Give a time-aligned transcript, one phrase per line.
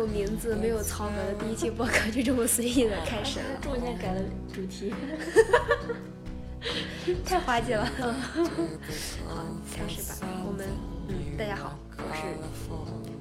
[0.00, 4.94] 有名字、没有草稿的第一期播客就这么随意的开始了，中间改了主题。
[7.22, 7.84] 太滑稽了。
[9.28, 10.26] 好，开始吧。
[10.46, 10.66] 我们，
[11.08, 12.22] 嗯，大家好，我是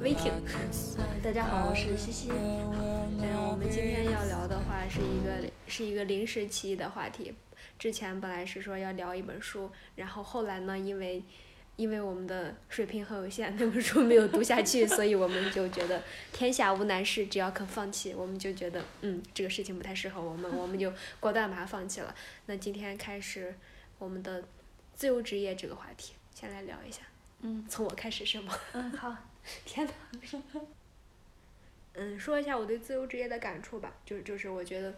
[0.01, 0.31] 威婷。
[0.97, 2.29] 嗯，大家好，我是西西。
[2.31, 3.19] 嗯，
[3.51, 7.33] 我们今天要聊的话是一个是一个临时起意的话题。
[7.77, 11.21] 之前本来是说要聊一本书，然后后来呢，因为
[11.79, 20.91] 因为我们的水平很有限， 那本书没有读下去， 所以我们就觉得天下无难事，只要肯放弃，我们就觉得嗯这个事情不太适合我们，我们就
[21.21, 22.13] 果断把它放弃了。
[22.47, 23.55] 那今天开始
[23.97, 24.43] 我们的
[24.93, 27.03] 自由职业这个话题，先来聊一下。
[27.41, 28.53] 嗯从我开始是吗？
[28.73, 29.15] 嗯，好。
[29.63, 29.93] 天呐。
[31.93, 34.93] 嗯，说一下我对自由职业的感触吧，就就是我觉得，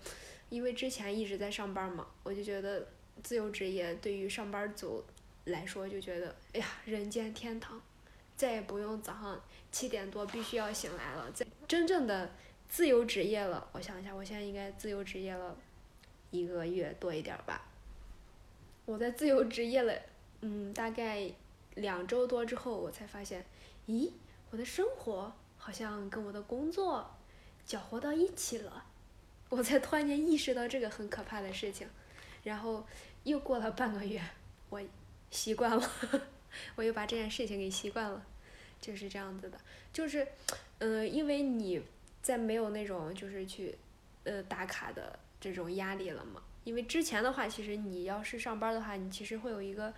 [0.50, 2.88] 因为之前一直在上班嘛，我就觉得
[3.22, 5.04] 自由职业对于上班族
[5.46, 7.82] 来说，就觉得哎呀，人间天堂，
[8.36, 12.32] 再也不用早上七点多必须要醒来了，在真正的
[12.70, 13.68] 自由职业了。
[13.72, 15.56] 我想一下，我现在应该自由职业了
[16.30, 17.68] 一个月多一点吧。
[18.86, 19.94] 我在自由职业了，
[20.42, 21.30] 嗯，大概
[21.76, 23.46] 两周多之后，我才发现，
[23.88, 24.12] 咦，
[24.50, 27.10] 我的生活好像跟我的工作
[27.66, 28.86] 搅和到一起了，
[29.50, 31.88] 我才突然间意识到这个很可怕的事情，
[32.44, 32.86] 然后
[33.24, 34.22] 又过了半个月，
[34.70, 34.82] 我
[35.32, 35.92] 习惯了，
[36.76, 38.24] 我又把这件事情给习惯了，
[38.80, 39.58] 就是这样子的，
[39.92, 40.28] 就是，
[40.80, 41.82] 嗯、因为你
[42.22, 43.76] 在没有那种就是去，
[44.26, 49.94] 呃，打卡的这种压力了嘛，因为之前的话，其实你要是上班的话，你其实会有一个，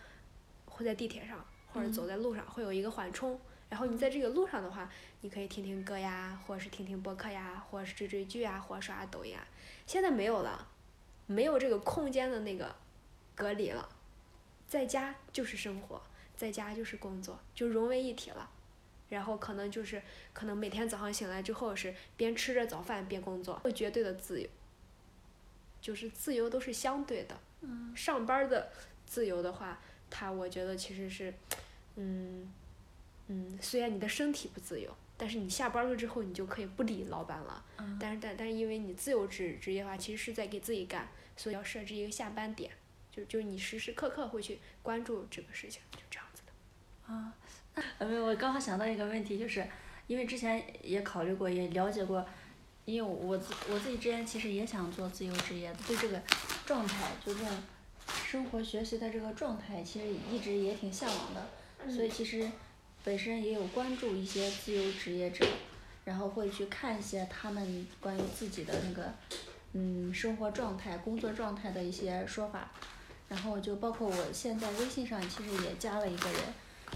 [0.66, 3.40] 会在地铁上或者走在路上会有一个缓冲。
[3.70, 4.88] 然后你在这个路上的话，
[5.22, 9.44] 你可以听听歌呀，或者是听听播客呀，或者是追追剧啊，或者刷刷抖音啊。
[9.88, 10.68] 现在没有了，
[11.26, 12.76] 没有这个空间的那个
[13.34, 13.90] 隔离了，
[14.74, 16.02] 在家就是生活，
[16.36, 18.50] 在家就是工作，就融为一体了。
[19.08, 20.02] 然后可能就是
[20.34, 24.50] 可能每天早上醒来之后是边吃着早饭边工作，绝对的自由，
[25.80, 27.40] 就是自由都是相对的。
[27.62, 28.72] 嗯上班的
[29.06, 29.80] 自由的话，
[30.10, 31.32] 它我觉得其实是，
[31.96, 32.52] 嗯，
[33.28, 37.64] 嗯，虽然你的身体不自由，但是你下班了之后，你就可以不理老板了。
[37.78, 41.08] 嗯但是但但是因为你自由职职业的话，其实是在给自己干，
[41.38, 42.72] 所以要设置一个下班点，
[43.16, 47.13] 就就你时时刻刻会去关注这个事情，就这样子的。
[47.13, 47.34] 啊，
[48.00, 49.63] 呃，没有，我刚好想到一个问题，就是
[50.07, 52.25] 因为之前也考虑过，也了解过，
[52.85, 56.22] 因为我自我自己之前其实也想做自由职业的，对这个
[56.66, 57.50] 状态，就这种
[58.07, 62.50] 生活学习的这个状态，其实一直也挺向往的，所以其实
[63.03, 65.45] 本身也有关注一些自由职业者，
[66.03, 69.13] 然后会去看一些他们关于自己的那个
[69.74, 72.72] 嗯生活状态、工作状态的一些说法，
[73.34, 76.40] 然后就包括我现在微信上其实也加了一个人。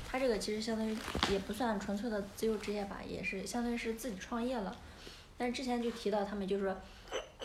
[0.07, 0.95] 他这个其实相当于
[1.31, 4.77] 也不算纯粹的自由职业吧，也是相当于是自己创业了。
[5.35, 6.77] 但是之前就提到他们就是说，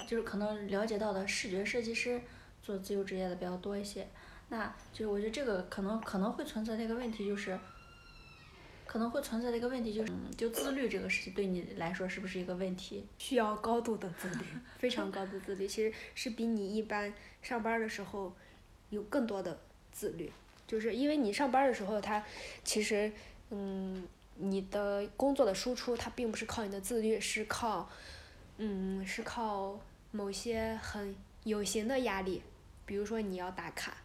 [0.06, 2.20] 就是可能了解到的视觉设计师
[2.62, 4.06] 做自由职业的比较多一些。
[4.50, 7.58] 那就是我觉得这个可能可能会存在的一个问题就是，
[8.86, 13.06] 可能会存在的一个问题就是，嗯，就自律这个事情对你来说是不是一个问题？
[13.16, 14.44] 需要高度的自律，
[14.76, 17.10] 非常高度自律，其实是比你一般
[17.40, 18.36] 上班的时候
[18.92, 19.58] 有更多的
[19.90, 20.30] 自律，
[20.66, 22.22] 就是因为你上班的时候，他
[22.62, 23.10] 其实
[23.48, 24.06] 嗯，
[24.36, 27.88] 你的工作的输出它并不是靠你的自律，是靠
[28.58, 29.80] 嗯是靠
[30.10, 32.42] 某些很有形的压力，
[32.84, 33.96] 比如说你要打卡，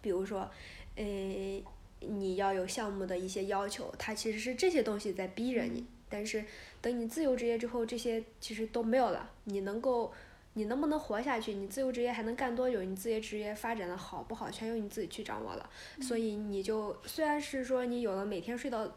[0.00, 0.50] 比如说
[0.96, 1.04] 呃
[2.00, 6.42] 你要有项目的一些要求，它其实是这些东西在逼着你，但是
[6.80, 9.30] 等你自由职业之后，这些其实都没有了。
[9.44, 10.12] 你能够，
[10.54, 11.54] 你能不能活下去？
[11.54, 12.82] 你自由职业还能干多久？
[12.82, 15.70] 你自由职业发展的好不好，全由你自己去掌握了。
[16.00, 18.90] 所以你就虽然是说你有了每天睡到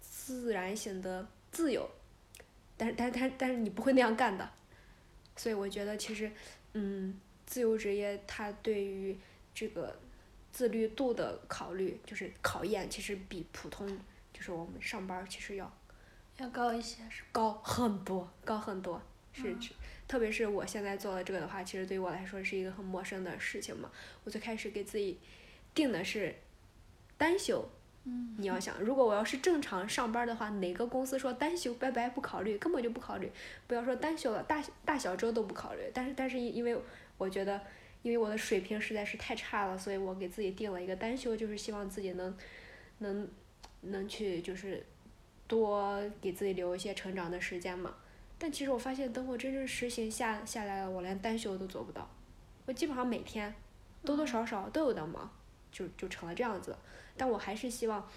[0.00, 1.88] 自然醒的自由，
[2.76, 4.48] 但是但但但是你不会那样干的。
[5.36, 6.30] 所以我觉得其实，
[6.74, 9.18] 嗯，自由职业它对于
[9.54, 9.98] 这个
[10.52, 13.88] 自律度的考虑，就是考验，其实比普通
[14.32, 15.72] 就是我们上班儿其实要
[16.36, 17.22] 要高一些是？
[17.32, 19.00] 高很多，高很多，
[19.32, 19.56] 是
[20.10, 23.88] 特别是我现在做了这个的话，其实对于我来说是一个很陌生的事情嘛。
[24.24, 25.20] 我最开始给自己
[25.72, 26.34] 定的是
[27.16, 27.70] 单休
[28.02, 33.30] 嗯你要想，如果我要是正常上班的话，哪个公司说单休拜拜不考虑，根本就不考虑。
[33.68, 35.82] 不要说单休了，大大小周都不考虑。
[35.94, 36.76] 但是但是因因为
[37.16, 37.60] 我觉得，
[38.02, 42.36] 因为我的水平实在是太差了，所以我给自己定了一个单休，就是希望自己能
[42.98, 43.28] 能
[43.82, 44.84] 能去就是
[45.46, 47.94] 多给自己留一些成长的时间嘛。
[48.42, 52.08] 但其实我发现，等我真正实行下下来了，我连单休都做不到。
[52.64, 53.54] 我基本上每天
[54.02, 55.30] 多多少少都有点忙，
[55.70, 56.74] 就就成了这样子。
[57.18, 58.08] 但我还是希望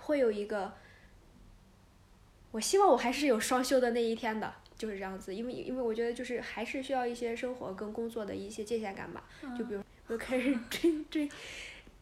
[0.00, 0.74] 会有一个，
[2.50, 5.34] 我希望我还是有双休的那一天的，就是这样子。
[5.34, 9.24] 因为因为我觉得就是还是需要一些生活跟工作的一些界限感吧。
[9.58, 11.26] 就比如我开始追追，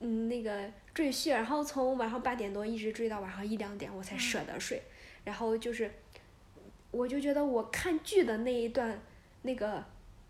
[0.01, 4.83] 嗯，那个追剧，然后从晚上八点多一直追到晚上一两点，我才舍得睡。
[5.23, 5.93] 然后就是，
[6.91, 9.01] 我就觉得我看剧的那一段，
[9.43, 9.85] 那个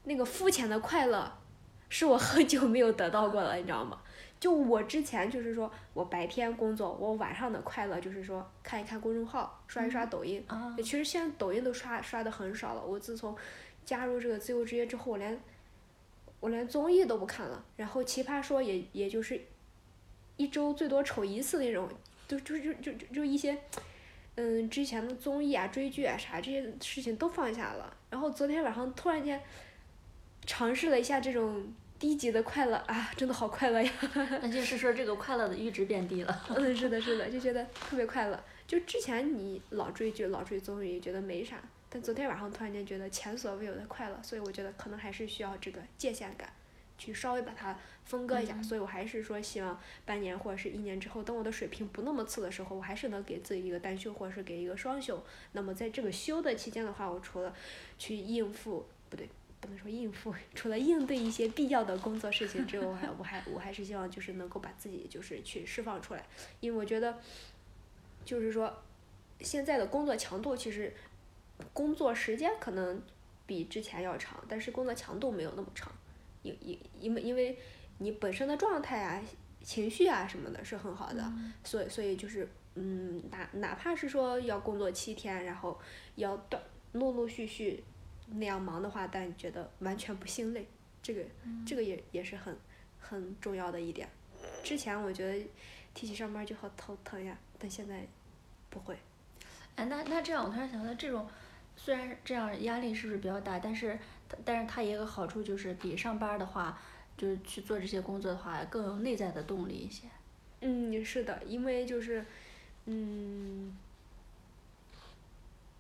[0.05, 1.33] 那个肤浅的快乐，
[1.89, 4.01] 是我很久没有得到过了，你知道吗？
[4.39, 10.43] 就我之前就是说我白天工作，我晚上的快乐就是说看一看公众号，刷一刷抖音。
[10.47, 12.83] 啊其实现在抖音都刷刷的很少了。
[12.83, 13.37] 我自从
[13.85, 15.39] 加入这个自由职业之后，我连
[16.41, 17.63] 我连综艺都不看了。
[17.77, 19.39] 然后奇葩说也也就是
[20.39, 21.87] 一周最多瞅一次那种，
[22.27, 23.59] 就就就就就就一些
[24.41, 27.95] 嗯之前的综艺啊、追剧啊啥这些事情都放下了。
[28.09, 29.41] 然后昨天晚上突然间
[30.47, 33.93] 尝试了一下这种低级的快乐啊，真的好快乐呀！
[34.41, 36.45] 那就是说这个快乐的阈值变低了。
[36.49, 38.43] 嗯，是的，是的，就觉得特别快乐。
[38.67, 41.61] 就之前你老追剧、老追综艺，觉得没啥，
[41.91, 46.51] 但昨天晚上突然间觉得前所未有的快乐，所以我觉得可能还是需要这个界限感，
[47.01, 48.55] 去稍微把它分割一下。
[48.55, 55.21] 嗯所以我还是说，希望半年或者是一年之后，等我的水平不那么次的时候，我还是能给自己一个单休，或者是给一个双休。
[55.53, 57.53] 那么在这个休的期间的话，我除了
[57.99, 59.29] 去应付，不对。
[59.63, 66.25] 不能说应付，除了应对一些必要的工作事情之外，我还我还我还是希望就是能够把自己就是去释放出来，
[66.61, 67.19] 因为我觉得，
[68.25, 68.83] 就是说，
[69.41, 70.95] 现在的工作强度其实，
[71.75, 73.03] 工作时间可能
[73.47, 75.93] 比之前要长，但是工作强度没有那么长，
[76.43, 77.59] 因因因为因为
[77.99, 79.23] 你本身的状态啊、
[79.63, 81.33] 情绪啊什么的是很好的，
[81.65, 85.79] 所以所以就是嗯，哪哪怕是说要工作七天，然后
[86.17, 87.83] 要断陆陆续续
[88.29, 90.67] 那样忙的话，但觉得完全不心累，
[91.03, 91.25] 这个
[91.67, 92.57] 这个也也是很
[92.99, 94.09] 很重要的一点。
[94.63, 95.47] 之前我觉得
[95.93, 98.07] 提起上班就好头疼呀，但现在
[98.71, 98.97] 不会。
[99.77, 101.29] 哎，那那这样，我突然想到，这种
[101.77, 104.01] 虽然这样压力是不是比较大，但是它
[104.45, 106.79] 但是它也有个好处，就是比上班儿的话，
[107.17, 110.09] 就是去做这些工作的话，更有内在的动力一些。
[110.61, 112.25] 嗯，是的，因为就是，
[112.87, 113.77] 嗯，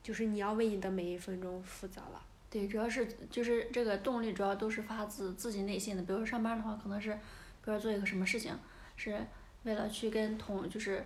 [0.02, 2.22] 就是你要为你的每一分钟负责了。
[2.48, 6.02] 对，主要是就是这个动力主要都是发自自己内心的。
[6.02, 8.52] 比如说上班的话，可能是，比如说做一个什么事情，
[8.96, 9.24] 是
[9.62, 11.04] 为了去跟同，就是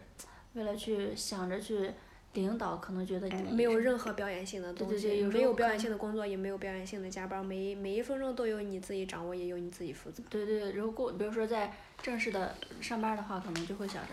[0.54, 1.90] 为了去想着去
[2.34, 10.22] 领导，可能觉得你没有任何表演性的东西，对对对有没有表演性的工作，也没有表演性的加班，每一每一分钟都由你自己掌握，也由你自己负责。
[10.28, 11.72] 对对，如果比如说在
[12.02, 14.10] 正式的上班的话，可能就会想着，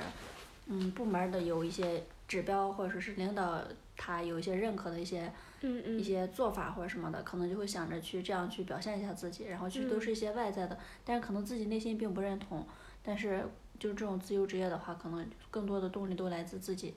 [0.68, 3.62] 嗯，部门的有一些指标，或者说是领导
[3.98, 6.00] 他有一些认可的一些嗯嗯。
[6.00, 12.66] 一些做法或者什么的，可能就会想着去这样去表现一下自己，然后去都嗯是一些外在的，但是可能自己内心并不认同。
[13.04, 13.44] 但是
[13.80, 16.94] 就是这种自由职业的话，可能更多的动力都来自自己。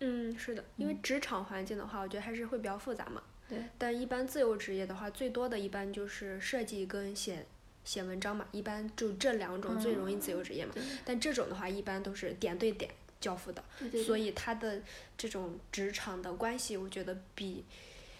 [0.00, 3.22] 嗯，是的，因为嗯职场环境的话，我觉得还是会比较复杂嘛。
[3.48, 3.58] 对。
[3.76, 7.46] 但一般自由职业的话，最多的一般就是设计跟写
[7.84, 10.72] 写文章嘛，一般就这两种最容易自由职业嘛。
[10.74, 12.90] 对但这种的话，一般都是点对点
[13.20, 14.04] 交付的，对对对。
[14.04, 14.80] 所以他的
[15.16, 17.64] 这种职场的关系，我觉得比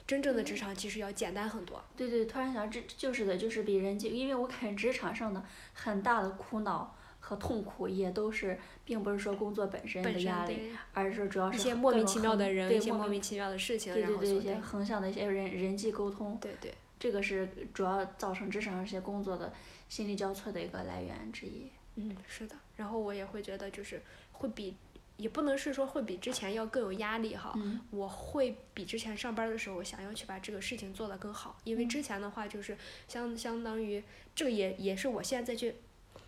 [0.06, 1.84] 真正的职场其实要简单很多。
[1.96, 5.44] 对对，突然想，这就是的，就是比人际，因为我感觉职场上的
[5.74, 6.96] 很大的苦恼
[7.28, 16.72] 和痛苦，也都是，并不是说工作本身的压力，而是说主要是一些莫名其妙的人，对一些莫名名其妙的事情，对对对，然后一些横向的一些人人际沟通，对对。
[16.98, 19.52] 这个是主要造成职场上这些工作的
[19.90, 21.70] 心力交瘁的一个来源之一。
[21.96, 24.74] 嗯，是的，然后我也会觉得就是会比，
[25.16, 34.02] 也不能是说会比之前要更有压力哈，嗯我会比之前上班的时候想要去把这个事情做得更好，因为嗯之前的话就是相相当于
[34.34, 35.76] 这个也也是我现在再去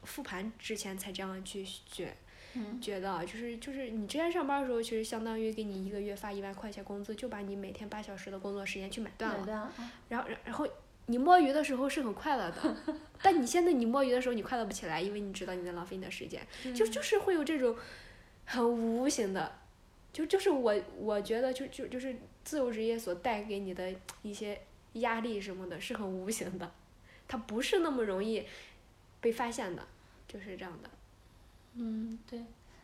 [0.04, 2.14] 复盘之前才这样去觉
[2.54, 2.80] 嗯。
[2.80, 9.47] 觉得啊，就是就是你之前上班的时候，其实相当于给你一个月发一万块钱工资，就把你每天八小时的工作时间去买断了，
[10.09, 10.66] 然后然然后
[11.07, 12.76] 你摸鱼的时候是很快乐的，
[13.23, 16.40] 但你现在你摸鱼的时候你快乐不起来，因为你知道你在浪费你的时间。
[16.75, 17.76] 就就是会有这种
[18.45, 19.59] 很无形的，
[20.12, 23.92] 就就是我我觉得就就就是自由职业所带给你的
[24.23, 24.61] 一些
[24.95, 26.73] 压力什么的，是很无形的，
[27.28, 28.45] 它不是那么容易
[29.21, 29.87] 被发现的，
[30.27, 30.91] 就是这样的。
[31.75, 32.41] 嗯，对。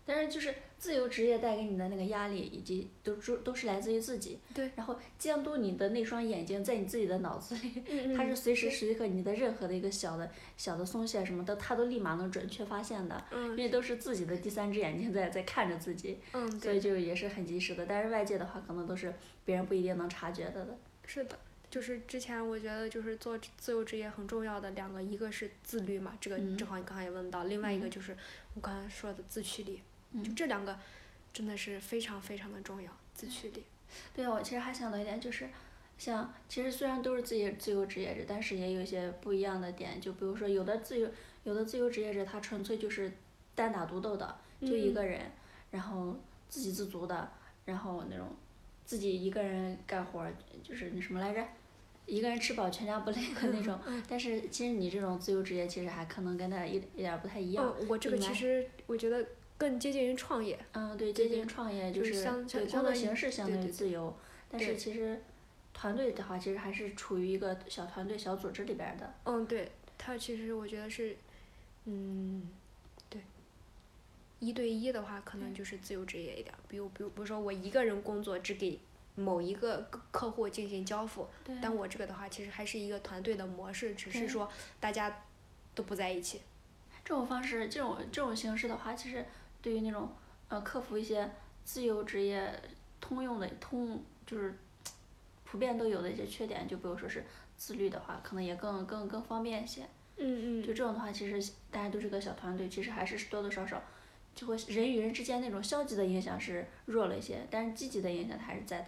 [0.08, 4.38] 但是就是自由职业带给你的那个压力，以及都都都是来自于自己。
[4.54, 4.70] 对。
[4.76, 17.84] 然后监督你的那双眼睛在你自己的脑子里，嗯它是随时随刻你的任何的一个小的小的松懈什么的，它都立马能准确发现的，嗯因嗯为都是自己的第三只眼睛在在看着自己，嗯，所以，就也是很及时的。
[17.84, 19.12] 但是外界的话，可能都是
[19.44, 20.78] 别人不一定能察觉到的。
[21.04, 21.36] 是的。
[21.76, 28.16] 就是之前我觉得就是做自由职业很重要的两个，一个是自律嘛，这个嗯正好你刚才也问到，另外一个嗯就是
[28.54, 29.82] 我刚才说的自驱力，
[30.24, 30.74] 就嗯这两个
[31.34, 33.62] 真的是非常非常的重要，自驱力。
[34.14, 35.46] 对啊，我其实还想到一点，就是
[35.98, 40.00] 像其实虽然都是自己自由职业者，但是也有一些不一样的点。
[40.00, 41.06] 就比如说，有的自由
[41.44, 43.12] 有的自由职业者，他纯粹就是
[43.54, 45.30] 单打独斗的，就一嗯个人，
[45.72, 46.18] 然后
[46.48, 47.30] 自给自足的，
[47.66, 48.34] 然后那种
[48.86, 50.26] 自己一个人干活，
[50.62, 51.46] 就是那什么来着？
[52.06, 57.74] 一个人吃饱全家不累的那种，但是其实你这种自由职业其实还可能跟他一一点儿不太一样。
[57.80, 59.26] 嗯，我这个其实我觉得
[59.58, 60.58] 更接近于创业。
[60.72, 64.16] 嗯，对，接近创业就是相对工作形式相对自由，
[64.48, 65.20] 但是其实
[65.74, 69.12] 团队的话，其实还是处于一个小团队、小组织里边儿的。
[69.24, 71.16] 嗯，对，他其实我觉得是，
[71.86, 72.48] 嗯，
[73.10, 73.20] 对，
[74.38, 76.58] 一对一的话，可能就是自由职业一点儿。
[76.68, 78.78] 比如，比如，比如说我一个人工作，只给
[79.16, 81.26] 某一个客客户进行交付，
[81.60, 85.24] 但我这个的话，其实还是一个团队的模式，只是说大家
[85.74, 86.42] 都不在一起。
[87.04, 89.24] 这种方式，这种这种形式的话，其实
[89.62, 90.10] 对于那种
[90.48, 91.30] 呃克服一些
[91.64, 92.62] 自由职业
[93.00, 94.56] 通用的通就是
[95.44, 97.24] 普遍都有的一些缺点，就比如说是
[97.56, 99.86] 自律的话，可能也更更更方便一些。
[100.18, 103.82] 嗯就这种的话，其实大家都是个小团队，其实还是多多少少
[104.34, 108.86] 就会人与人之间那种消极的影响是弱了一些，但是积极的影响它还是在的。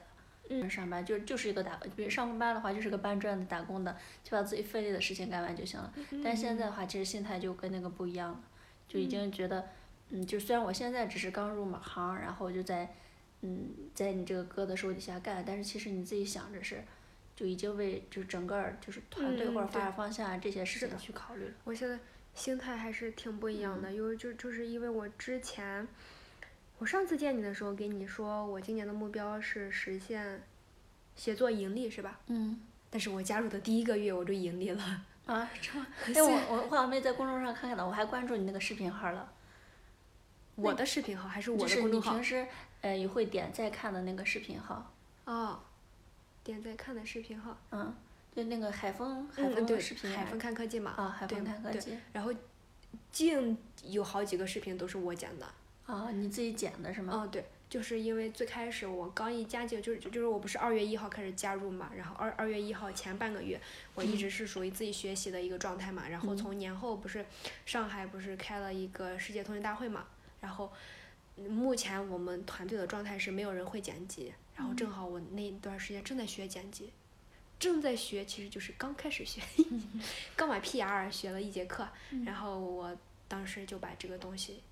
[0.49, 5.93] 嗯上班就就是一个打，比如上班的话就是个搬砖的打工的，就把自己费力的事情干完就行了。
[6.25, 8.40] 但是现在的话，其实心态就跟那个不一样了，
[8.88, 9.69] 就已经觉得，
[10.11, 12.95] 嗯，就虽然我现在只是刚入马行，然后就在，
[13.43, 16.83] 嗯，在你这个哥的手底下干，但是其实你自己想着是，
[17.37, 21.52] 就已经为就是整个儿就是团队嗯或者发展方向啊这些事情去考虑了。
[21.64, 21.99] 我现在
[22.35, 25.87] 心态还是挺不一样嗯的，因为就就是因为我之前，
[26.78, 30.42] 我上次见你的时候给你说，我今年的目标是实现
[31.16, 32.20] 写作盈利，是吧？
[32.26, 32.61] 嗯。
[32.90, 35.04] 但是我加入的第一个月我就盈利了。
[35.26, 35.87] 啊，这么？
[36.14, 39.30] 哎，我我我好像没在公众上看到，我还关注你那个视频号了。
[40.54, 42.47] 我的视频号还是我的公众号就是你平？
[42.47, 42.47] 时
[42.80, 44.90] 呃也会点在看的那个视频号，
[45.26, 45.61] 哦，
[46.42, 47.58] 点赞看的视频号。
[47.73, 47.94] 嗯，
[48.35, 50.92] 就那个海风海风的视，频海风看科技嘛。
[50.97, 52.32] 啊，海对风看科对技然后，
[53.12, 55.47] 近有好几个视频都是我剪的。
[55.88, 57.12] 啊，你自己剪的是吗？
[57.16, 63.59] 嗯，对，就是因为最开始我刚一加进，就是就是我不是二月一号开始加入嘛，然后二二月一号前半个月，
[63.95, 67.25] 我一直是属于自己学习的一个状态嘛，然后嗯从年后不是
[67.64, 70.07] 上海不是开了一个世界通讯大会嘛，
[70.40, 70.71] 然后
[71.37, 76.92] 嗯目前我们团队的状态是没有人会剪辑，然后正好我那段时间正在学剪辑。
[77.59, 79.40] 正在学，其实就是刚开始学，
[80.37, 81.88] 刚把 PR 学了一节课，
[82.25, 84.62] 然后我当时就把这个东西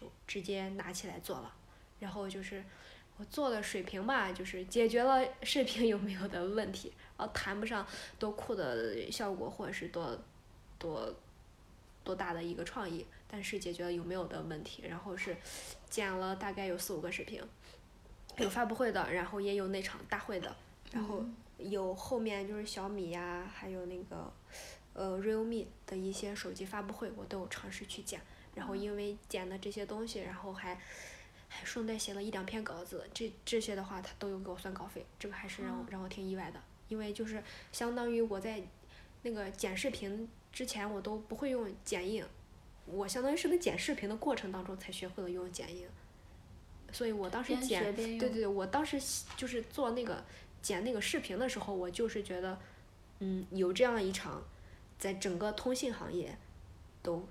[0.00, 1.54] 就直接拿起来做了，
[2.00, 2.64] 然后就是
[3.16, 7.86] 我做的水平吧，就是解决了 视频有没有的问题，然后谈不上
[8.18, 10.18] 多酷的效果或者是多
[10.80, 11.14] 多
[12.02, 15.36] 多大的一个创意，但是解决了有没有的问题，然后是
[15.88, 17.40] 剪了大概有四五个视频，
[18.38, 20.56] 有发布会的，然后也有那场大会的，
[20.90, 21.24] 然后
[21.58, 24.32] 有后面就是小米呀，还有那个
[24.92, 28.20] 呃 realme 的一些手机发布会，我都有尝试去剪。
[28.54, 30.78] 然后因为剪的这些东西，然后还
[31.48, 37.42] 还顺带写了一两篇稿子，这这些的话他都有给我算稿费，这个还是让我让我挺意外的，因为就是
[37.72, 38.62] 相当于我在
[39.22, 42.24] 那个剪视频之前我都不会用剪映，
[42.86, 45.88] 我相当于是在剪视频的过程当中才学会了用剪映，
[46.92, 49.00] 所以我当时剪对对对，我当时
[49.36, 50.22] 就是做那个
[50.60, 52.58] 剪那个视频的时候，我就是觉得，
[53.20, 54.42] 嗯，有这样一场，
[54.98, 56.36] 在整个通信行业
[57.02, 57.26] 都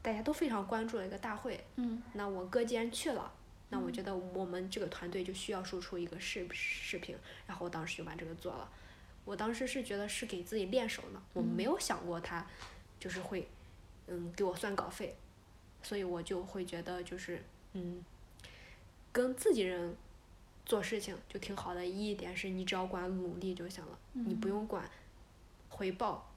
[0.00, 3.32] 大家都非常关注的一个大会，嗯那我哥既然去了，
[3.68, 8.70] 那我觉得我们这个团队就需要输出一个视视频，然后我当时就把这个做了。
[9.24, 12.46] 我当时是觉得是给自己练手呢，我没有想过他
[12.98, 13.46] 就是会
[14.06, 15.16] 嗯给我算稿费，
[15.82, 18.02] 所以我就会觉得就是嗯
[19.12, 19.94] 跟自己人
[20.64, 21.84] 做事情就挺好的。
[21.84, 24.88] 一点是你只要管努力就行了，你不用管
[25.68, 26.27] 回报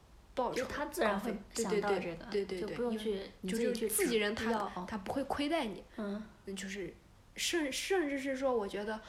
[0.41, 4.51] 报酬就他自然会想对对对到这个，对对就不用去你就是自己人他
[4.87, 6.93] 他不会亏待你，嗯嗯，就是
[7.35, 8.99] 甚甚至是说，我觉得，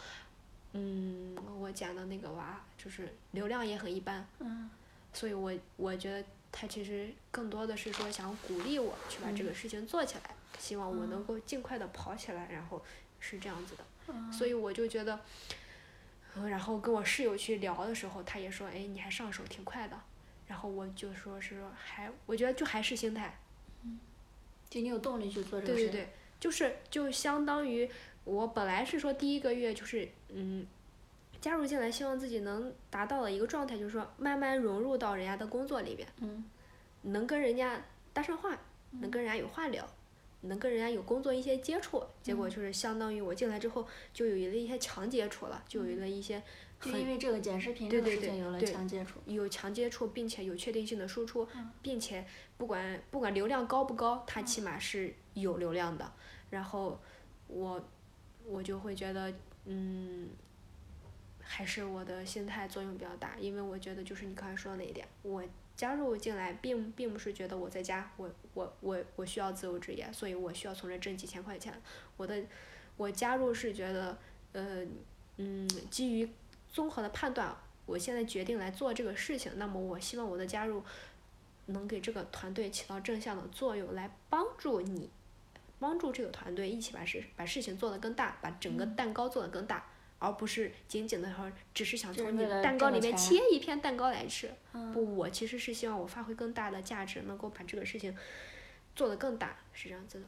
[0.73, 4.69] 嗯，我讲的那个娃就是流量也很一般，嗯
[5.13, 12.83] 所以我我觉得他其实更多的是说想鼓励我去把这个事情做起来，希望我能够尽快的跑起来，然后
[13.21, 13.85] 是这样子的。
[14.09, 15.21] 嗯所以我就觉得，
[16.35, 19.97] 嗯，然后跟我室友去聊的时候，他也说，哎，你还上手挺快的。
[20.53, 23.39] 然后我就说是说还，我觉得就还是心态，
[24.69, 25.87] 就你有动力去做这个事情。
[25.87, 27.89] 对对对，就是就相当于
[28.25, 30.67] 我本来是说第一个月就是嗯，
[31.41, 36.45] 加入进来，希望自己能达到的一个状态，就是说慢慢融入到人家的工作里边，嗯
[37.01, 37.83] 能跟人家
[38.13, 38.55] 搭上话，
[39.01, 39.89] 能跟人家有话聊，
[40.43, 42.05] 能跟人家有工作一些接触。
[42.23, 46.43] 结果就是相当于我进来之后，就有了一些强接触了，就有了一些
[46.83, 49.21] 就因为这个剪视频对对这个事情有了强接触。
[49.27, 51.47] 有强接触，并且有确定性的输出，
[51.81, 52.27] 并且
[52.59, 56.13] 不管不管流量高不高，它起码是有流量的。
[56.51, 57.01] 然后
[57.47, 57.83] 我
[58.45, 59.33] 我就会觉得，
[59.65, 60.29] 嗯，
[61.41, 65.43] 还是我的心态作用比较大，因为我觉得就是你刚才说的那一点，我
[65.77, 71.73] 加入进来并并不是觉得我在家，我我我我需要自由职业，所以我需要从这挣几千块钱。
[72.17, 72.43] 我的
[72.97, 74.19] 我加入是觉得，
[74.53, 74.85] 呃，
[75.39, 76.29] 嗯，基于
[76.73, 77.55] 综合的判断，
[77.87, 80.83] 我现在决定来做这个事情，那么我希望我的加入
[81.67, 85.11] 能给这个团队起到正向的作用，来帮助你，
[85.79, 89.87] 帮助这个团队一起把事把事情做得更大，把整个蛋糕做得更大，
[90.19, 94.51] 而不是仅仅的说只是想从你就是为了蛋糕里面切一片蛋糕来吃。
[94.73, 98.17] 嗯不，我其实是希望我发挥更大的价值，能够把这个事情
[98.97, 100.27] 做得更大，是这样子的。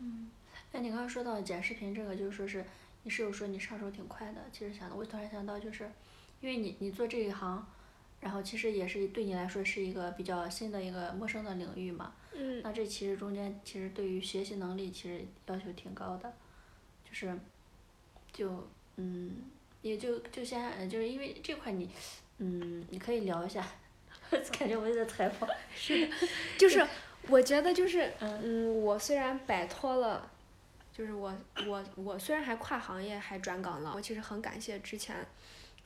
[0.00, 0.30] 嗯
[0.72, 2.64] 哎，你刚刚说到剪视频这个，就是说是
[3.04, 5.90] 你室友说你上手挺快的，其实想的我突然想到，就是
[6.40, 7.66] 因为你你做这一行，
[8.20, 12.14] 然后其实也是对你来说是一个比较新的一个陌生的领域嘛。
[12.34, 16.32] 嗯那这其实中间其实对于学习能力其实要求挺高的，
[17.04, 17.38] 就是
[18.32, 18.66] 就
[18.96, 19.36] 嗯，
[19.82, 21.90] 也就就先呃就是因为这块你
[22.38, 23.66] 嗯你可以聊一下，
[24.58, 25.46] 感觉我也在采访。
[25.74, 26.08] 是
[26.56, 26.86] 就是
[27.28, 30.31] 我觉得就是嗯嗯，我虽然摆脱了，
[30.92, 31.34] 就是我
[31.66, 35.26] 我我虽然还跨行业还转岗了，我其实很感谢之前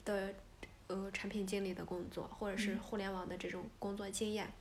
[0.04, 0.34] 的
[0.88, 2.78] 呃产品经理的工作，或者是嗯。
[2.78, 4.52] 互联网的这种工作经验。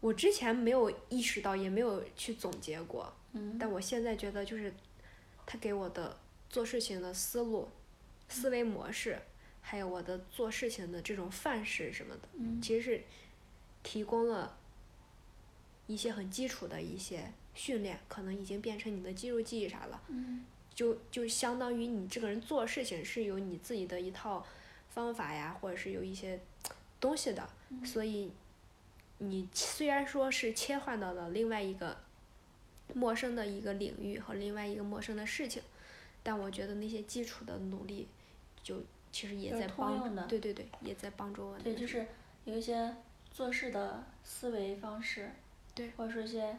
[0.00, 3.56] 我之前没有意识到，也没有去总结过，嗯。
[3.58, 4.74] 但我现在觉得就是
[5.46, 6.16] 他给我的
[6.50, 7.68] 做事情的思路、
[8.28, 9.18] 思维模式，
[9.62, 12.60] 还有我的做事情的这种范式什么的，嗯。
[12.60, 13.04] 其实是
[13.82, 14.58] 提供了
[15.86, 20.00] 一些很基础的一些训练，可能已经变成你的肌肉记忆啥了。
[20.08, 24.44] 嗯就就相当于你这个人做事情是有你自己的一套
[24.90, 26.38] 方法呀，或者是有一些
[27.00, 27.48] 东西的，
[27.82, 28.30] 所以
[29.16, 31.96] 你虽然说是切换到了另外一个
[32.92, 35.62] 陌生的一个领域和另外一个陌生的事情，
[36.22, 38.06] 但我觉得那些基础的努力，
[38.62, 41.58] 就其实也在帮通用的，对对对，也在帮助我。
[41.60, 42.06] 对，就是
[42.44, 42.94] 有一些
[43.30, 45.30] 做事的思维方式，
[45.74, 46.58] 对或者说一些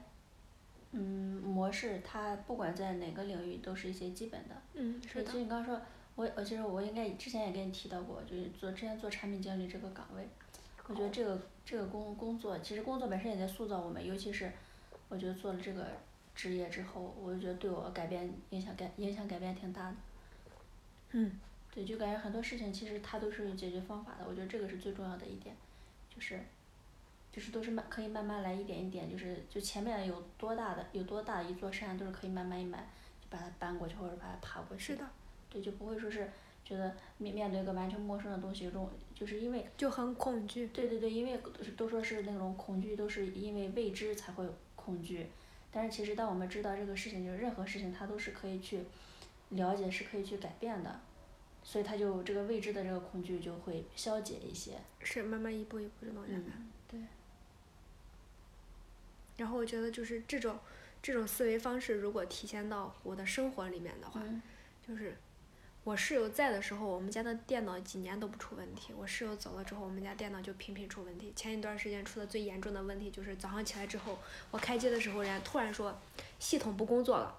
[0.92, 4.56] 嗯模式，它不管在哪个领域都是一些基本的。
[4.74, 5.82] 嗯，对，是的其，实你刚刚说，
[6.16, 10.28] 我我其实我应该之前也跟你提到过，就是做之前做产品经理这个岗位，
[10.88, 14.52] 我觉得这个这个工工作，其实工作本身也在塑造我们，尤其是
[15.10, 15.86] 我觉得做了这个
[16.34, 19.96] 职业之后，我就觉得对我改变影响改影响改变挺大的。
[21.12, 21.32] 嗯，
[21.74, 25.56] 对，就感觉很多事情其实它都是有解决方法的，我觉得这个是最重要的一点，
[26.10, 26.40] 就是，
[27.38, 32.84] 就是都是慢可以慢慢来，一点一点，就是就前面有多大的有多大的一座山，都是可以慢慢一慢
[33.22, 34.84] 就把它搬过去或者把它爬过去。
[34.84, 35.08] 是的，
[35.48, 36.28] 对，就不会说是
[36.66, 40.66] 觉得面面对一个完全陌生的东西，有种就是因为就很恐惧。
[40.70, 41.40] 对对对，因为
[41.78, 44.44] 都说是那种恐惧，都是因为未知才会
[44.76, 45.28] 恐惧。
[45.72, 48.84] 但是其实当我们知道这个事情，就是任何事情它都是可以去
[49.50, 51.00] 了解，是可以去改变的，
[51.62, 54.72] 所以它就这个未知的这个恐惧就会消解一些。
[55.04, 56.40] 是慢慢一步一步就往下来。
[56.40, 57.00] 嗯，对，
[59.38, 60.60] 然后我觉得就是这种
[61.02, 64.42] 这种思维方式，如果体现到我的生活里面的话，嗯
[64.88, 65.16] 就是
[65.84, 68.94] 我室友在的时候，我们家的电脑几年都不出问题。
[68.94, 71.32] 我室友走了之后，我们家电脑就频频出问题。
[71.36, 74.20] 前一段时间出的最严重的问题就是早上起来之后，
[74.52, 75.98] 我开机的时候，人家突然说
[76.40, 77.38] 系统不工作了，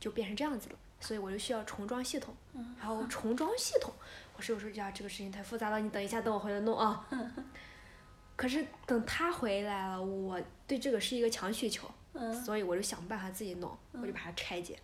[0.00, 0.78] 就变成这样子了。
[1.02, 2.34] 所以我就需要重装系统，
[2.78, 3.94] 然后重装系统，
[4.36, 7.08] 我室友说呀这个事情太复杂了，你等一下等我回来弄啊。
[8.40, 14.78] 可是等他回来了，我对这个是一个强需求，嗯所以我就想办法自己弄，我就把它拆解。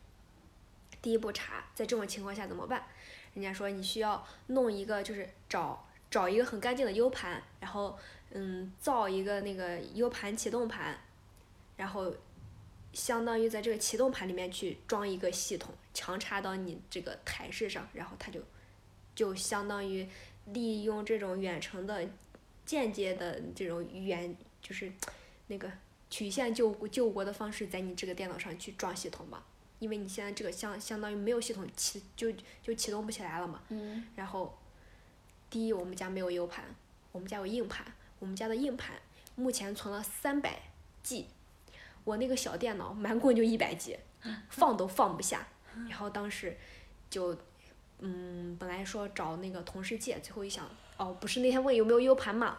[1.00, 2.84] 第一步查，在这种情况下怎么办？
[3.32, 7.98] 人家说你需要弄一个，就是找找一个很干净的 U 盘，然后
[8.32, 10.98] 嗯造一个那个 U 盘启动盘，
[11.78, 12.14] 然后
[12.92, 18.38] 相当于在这个启动盘里面去装一个系统，强插到你这个台式上，然后它就
[19.14, 20.06] 就相当于
[20.44, 22.06] 利用这种远程的
[22.66, 24.92] 间接的这种语言就是
[25.46, 25.70] 那个
[26.10, 29.42] 曲线救救国的方式在你这个电脑上去装系统嘛，
[29.78, 32.30] 因为你现在这个相相当于没有系统启就
[32.62, 33.62] 就启动不起来了嘛。
[33.68, 34.58] 嗯然后，
[35.48, 36.64] 第一我们家没有 U 盘，
[37.12, 37.86] 我们家有硬盘，
[38.18, 38.96] 我们家的硬盘
[39.36, 40.60] 目前存了三百
[41.02, 41.26] G，
[42.04, 43.98] 我那个小电脑满共就一百 G，
[44.50, 45.46] 放都放不下。
[45.88, 46.56] 然后当时
[47.10, 47.36] 就，
[47.98, 52.58] 嗯，本来说找那个同事借，最后一想，哦，不是那天问有没有 U 盘嘛，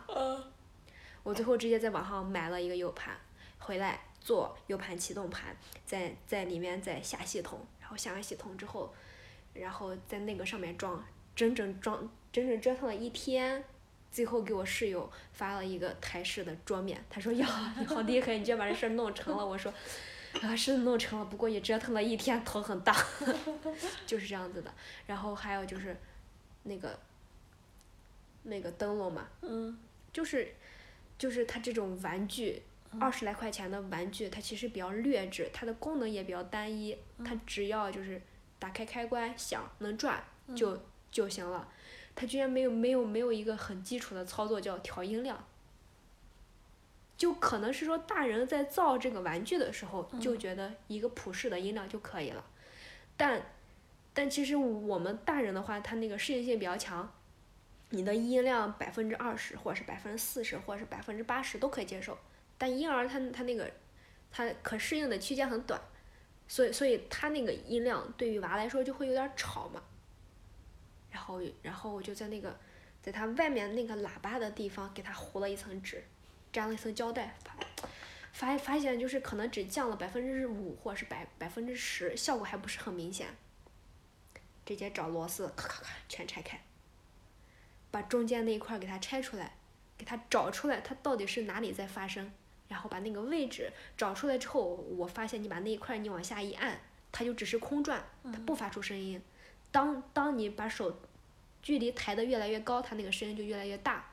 [1.24, 3.16] 我最后直接在网上买了一个 U 盘，
[3.58, 8.94] 回来做 U 盘启动盘，在在里面再下系统，然后下完系统之后，
[9.54, 11.04] 然后在那个上面装，
[11.36, 13.64] 整整装整整折腾了一天，
[14.12, 19.74] 最后给我室友发了一个台式的桌面，他说呀你好厉害，你居然把这事儿弄成了，我说。
[20.42, 22.96] 啊，是弄成了，不过也折腾了一天，头很大，
[24.06, 24.72] 就是这样子的。
[25.08, 25.98] 然后还有就是，
[26.64, 27.00] 那个，
[28.48, 29.78] 那个灯笼嘛，嗯。
[30.14, 30.52] 就是，
[31.18, 32.64] 就是它这种玩具，
[33.00, 38.20] 二十来块钱的玩具，它其实比较劣质，它的功能也比较单一，它只要就是
[38.58, 40.24] 打开开关响能转
[40.56, 40.80] 就
[41.12, 41.68] 就行了，
[42.16, 45.46] 它居然没有没有没有一个很基础的操作叫调音量。
[47.16, 52.44] 就可能是说大人在造这个玩具的时候，就觉得一个普适的音量就可以了，
[53.16, 53.42] 但，
[54.14, 57.12] 但其实我们大人的话，他那个适应性比较强，
[57.90, 62.18] 你的音量百分之二十，或者是百分之四十，或者是百分之八十都可以接受。
[62.58, 63.72] 但婴儿他他那个，
[64.32, 65.80] 他可适应的区间很短，
[66.48, 69.82] 所以所以他那个音量对于娃来说就会有点吵嘛。
[71.10, 72.60] 然后然后我就在那个，
[73.02, 76.04] 在他外面那个喇叭的地方给他糊了一层纸，
[76.52, 77.56] 粘了一层胶带，发
[78.34, 83.28] 发发现就是可能只降了百分之五或者是百百分之十，效果还不是很明显。
[84.66, 86.62] 直接找螺丝，咔咔咔全拆开。
[87.92, 89.56] 把中间那一块儿给它拆出来，
[89.98, 92.32] 给它找出来它到底是哪里在发声，
[92.68, 94.62] 然后把那个位置找出来之后，
[94.98, 96.80] 我发现你把那一块你往下一按，
[97.12, 99.22] 它就只是空转，它不发出声音。
[99.72, 101.00] 当当你把手
[101.62, 104.06] 距离抬得越来越高，它那个声音就越来越大。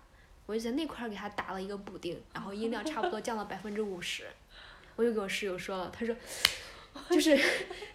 [0.47, 4.25] 我就在那块儿给它打了一个补丁，然后音量差不多降了百分之五十。
[4.95, 6.15] 我就给我室友说了，他说，
[7.11, 7.39] 就是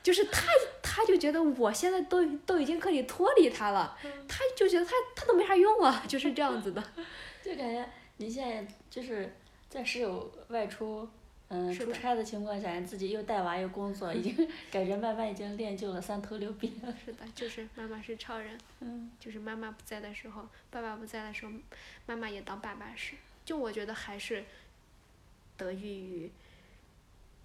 [0.03, 0.47] 就是他
[0.81, 6.83] 他就觉得我现在都都已经可以脱离他了，他就觉得他他都没啥用啊，就是这样子的。
[7.43, 9.33] 就感觉你现在就是
[9.69, 11.07] 在室友外出，
[11.47, 14.35] 嗯，出差的情况下，你自己又带娃又工作，已经
[14.69, 16.93] 感觉慢慢已经练就了三头六臂了。
[17.03, 21.51] 是的，就是妈妈是超人，嗯就是妈妈不在的时候，爸爸不在的时候，
[22.05, 23.15] 妈妈也当爸爸使。
[23.45, 24.43] 就我觉得还是
[25.57, 26.31] 得益于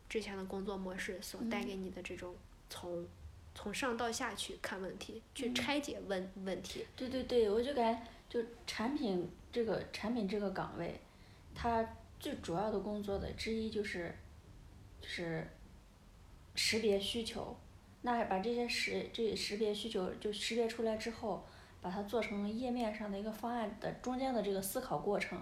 [0.09, 2.35] 之前的工作模式所带给你的这种
[2.71, 3.07] 从
[3.55, 6.87] 从上到下去看问题，去拆解问问题。
[6.97, 11.01] 对对对，我就感觉就产品这个产品这个岗位，
[11.55, 11.89] 它
[12.19, 14.15] 最主要的工作的之一就是，
[15.01, 15.47] 就是
[16.55, 17.57] 识别需求，
[18.03, 21.45] 那把这些识这识别需求就识别出来之后，
[21.81, 25.41] 把它做成页面上的一个方案的中间的这个思考过程，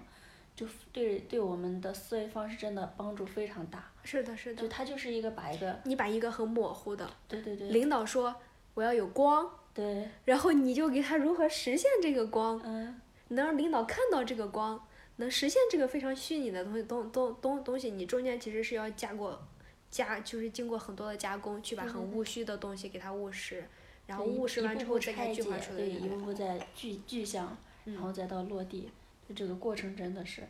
[0.56, 3.91] 就对对我们的思维方式真的帮助非常大。
[4.04, 4.62] 是的，是的。
[4.62, 8.34] 就它就是一个把一个你把一个很模糊的，对对对领导说
[8.74, 14.86] 我要有光，对然后你就给他如何实现这个光，嗯能让领导看到这个光，
[15.16, 19.42] 能实现这个非常虚拟的东西东东东东西，你中间其实是要加过
[19.90, 23.64] 加，就是经过很多的加工，去把很务虚的东西给它务实，
[24.06, 28.90] 然后务实完之后再给它具化出来那个一步步再具具象，然后嗯再到落地，
[29.28, 30.42] 就这个过程真的是，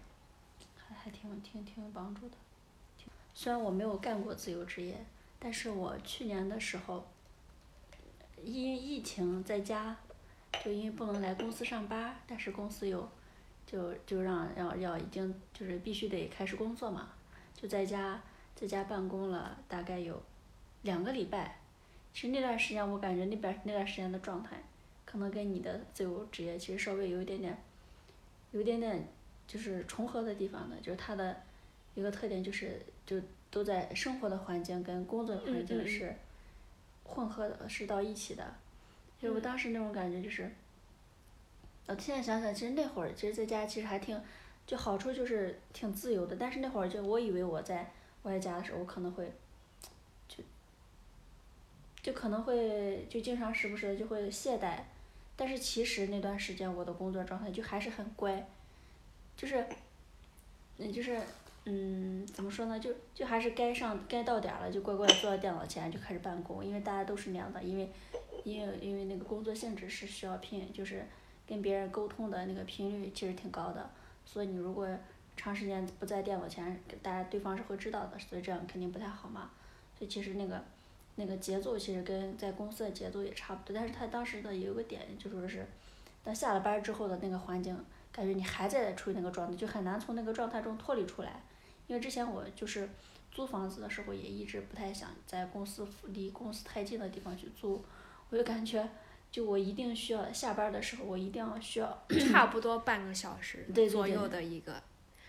[0.76, 2.34] 还还挺挺挺有帮助的。
[3.34, 5.04] 虽然我没有干过自由职业，
[5.38, 7.06] 但是我去年的时候，
[8.42, 9.96] 因疫情在家，
[10.64, 13.08] 就因为不能来公司上班，但是公司有，
[13.66, 17.08] 就就让要要已经就是必须得开始工作嘛，
[17.54, 18.22] 就在家
[18.54, 20.22] 在家办公了大概有
[20.82, 21.58] 两个礼拜。
[22.12, 24.62] 其实那段时间我感觉那边那段时间的状态，
[25.06, 27.56] 可能跟你的自由职业其实稍微有一点点，
[28.50, 29.08] 有一点点
[29.46, 31.42] 就是重合的地方的，就是它的
[31.94, 36.14] 一个特点就是就都在生活的环境跟工作的环境是
[37.04, 38.54] 混合的，是到一起的。
[39.20, 40.50] 就是我当时那种感觉就是，
[41.86, 44.20] 我现在想想，其实那会儿其实在家其实还挺，
[44.66, 47.90] 就好处就是挺自由的，但是那会儿就我以为我在
[48.22, 49.32] 我在家的时候，我可能会。
[52.02, 54.80] 就可能会就经常时不时的就会懈怠，
[55.36, 58.44] 但是其实那段时间我的工作状态就还是很乖，
[59.36, 59.64] 就是，
[60.78, 61.22] 嗯就是
[61.64, 67.88] 嗯怎么说呢，就就还是该上该到点儿了就乖乖坐在电脑前就开始办公，因为大家都是那样的，因为
[68.44, 71.06] 因为因为那个工作性质是需要频就是
[71.46, 73.88] 跟别人沟通的那个频率其实挺高的，
[74.24, 74.88] 所以你如果
[75.36, 79.48] 长时间不在电脑前，大家对方是会知道的，所以这样肯定不太好嘛。
[79.96, 80.60] 所以其实那个
[81.14, 85.64] 那个节奏其实跟在公司的节奏也差不多，但是他当时的有个点就说是，
[86.24, 87.72] 当下了班之后的那个环境，
[88.10, 91.40] 感觉你还在处于那个状态，就很难从那个状态中脱离出来。
[91.92, 92.88] 因为之前我就是
[93.30, 97.84] 租房子的时候，也一直不太想在公司离公司太近的地方去租，
[98.30, 98.88] 我就感觉。
[99.30, 104.82] 就我一定需要下班的时候，我一定要需要差不多半个小时左右的一个，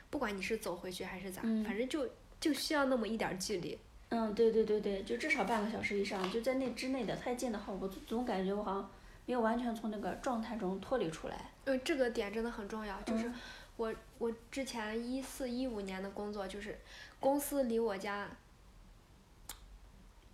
[0.10, 3.78] 不管你是走回去还是咋，嗯反正就就需要那么一点儿距离。
[4.10, 8.90] 嗯，对对对对，就至少半个小时以上，就在那之内的，太近的话，我总总感觉我好像
[9.26, 11.52] 没有完全从那个状态中脱离出来。
[11.64, 13.36] 嗯，这个点真的很重要，就是嗯
[13.76, 16.80] 我我之前一四一五年的工作，就是
[17.20, 18.30] 公司离我家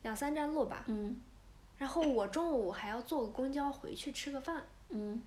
[0.04, 1.21] 两三站路吧，嗯
[1.78, 5.21] 然后我中午还要坐个公交回去吃个饭，嗯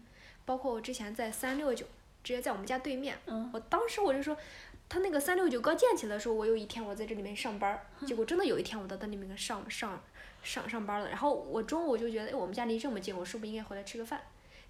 [0.44, 1.86] 包括我之前在三六九，
[2.22, 4.36] 直接在我们家对面，嗯我当时我就说，
[4.88, 9.98] 他那个三六九刚建起来的时候，我有一天我在这里面上班，结果真的有一天我到那里面上上
[10.42, 11.08] 上上班了。
[11.08, 14.20] 然后我中午就觉得，哎，我们家离这么近，我是不是应该回来吃个饭？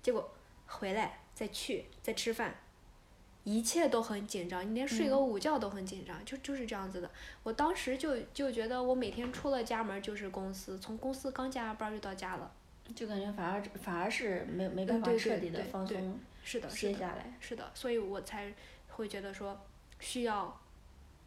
[0.00, 0.30] 结果
[0.66, 2.54] 回来再去再吃饭，
[3.44, 7.10] 一切都很紧张，你连睡个午觉都很紧张，就就是这样子的。
[7.42, 12.50] 我当时就就觉得我每天出了家门就是公司，从公司刚加班就到家了。
[12.94, 16.92] 就感觉反而反而是没没办法彻底的放松是的，是的。
[16.92, 17.32] 歇下来。
[17.40, 18.52] 是的，所以我才
[18.88, 19.58] 会觉得说
[20.00, 20.60] 需要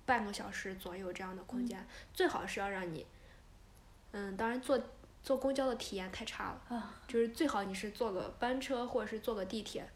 [0.06, 3.06] 半个小时左右这样的空间，最好是要让你，
[4.12, 4.80] 嗯，当然坐
[5.24, 9.90] 坐公交的体验太差了，啊就是最好你是坐个班车或者是坐个地铁，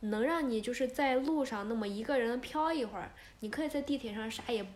[0.00, 4.66] 能让你就是在路上那么一个人飘一会儿，你可以在地铁上啥也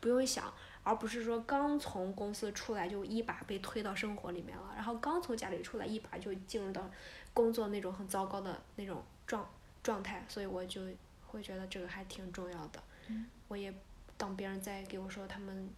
[0.00, 0.52] 不用想。
[0.84, 6.90] 而不是说刚从公司出来就一把被推到生活里面了，然后刚从家里出来一把就进入到
[7.32, 9.48] 工作那种很糟糕的那种状
[9.80, 10.80] 状态，所以我就
[11.28, 12.82] 会觉得这个还挺重要的。
[13.06, 13.72] 嗯我也
[14.16, 15.70] 当别人在给我说他们，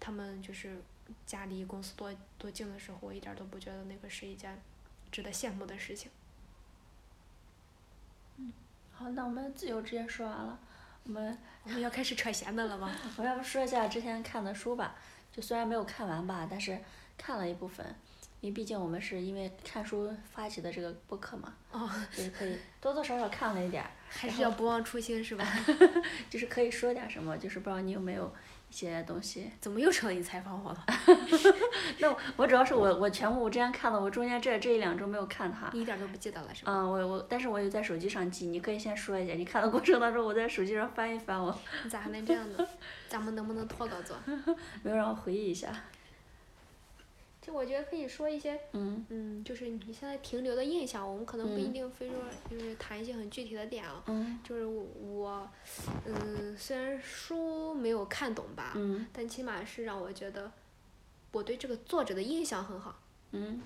[0.00, 0.80] 他们就是
[1.26, 4.58] 家离公司多多近的时候，我一点都不觉得那个是一件
[5.12, 6.10] 值得羡慕的事情。
[8.98, 10.58] 好，那我们自由职业说完了，
[11.04, 12.90] 我们我们要开始扯闲的了吗？
[13.18, 14.94] 我要不说一下之前看的书吧，
[15.30, 16.78] 就虽然没有看完吧，但是
[17.18, 17.84] 看了一部分，
[18.40, 25.46] 因为毕竟我们是因为看书发起的这个播客嘛，哦，就是可以多多少少看了一点儿，还是要不忘初心是吧？
[26.30, 28.34] 就是可以说点什么，就是不知道你有没有
[28.68, 29.50] 一些东西。
[29.60, 30.84] 怎么又成了你采访我了？
[31.98, 35.68] 那我我主要是我我全部我之前看了，我中间这这一两周没有看它。
[35.72, 36.72] 你一点都不记得了是吧？
[36.72, 42.66] 嗯，我我，但是我有在手机上记，你可以先说一下，你看的过程当中，我在手机上翻一翻我，你咋还能这样呢？
[43.08, 44.16] 咱们能不能脱稿做？
[44.82, 45.68] 没有让我回忆一下。
[47.46, 52.18] 就我觉得可以说一些，嗯嗯，就是你现在停留的印象，我们可能不一嗯定非说
[52.50, 54.02] 就是谈一些很具体的点啊。
[54.08, 55.48] 嗯就是我，
[56.06, 60.50] 嗯，虽然书没有看懂吧，嗯但起码是让我觉得
[61.30, 62.98] 我对这个作者的印象很好。
[63.30, 63.62] 嗯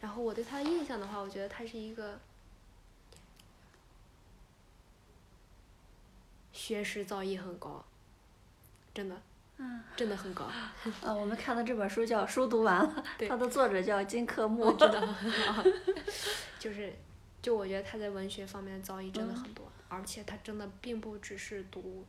[0.00, 2.20] 然后我对他的印象的话，我觉得他是一个
[6.52, 7.82] 学识造诣很高，
[8.92, 9.20] 真的，
[9.58, 10.48] 嗯，真的很高。
[11.02, 14.72] 呃， 我们看的这本书叫《书读完了》，它的作者叫金克木我。
[14.72, 15.02] 知道，
[16.58, 16.92] 就是，
[17.42, 22.04] 就我觉得他在文学方面的造诣真的很多，而且他真的并不只是读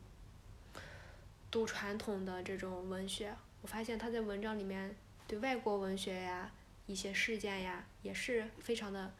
[1.49, 4.95] 读传统的这种文学，我发现他在文章里面
[5.27, 6.51] 对外国文学呀、
[6.85, 9.11] 一些事件呀，也是非常的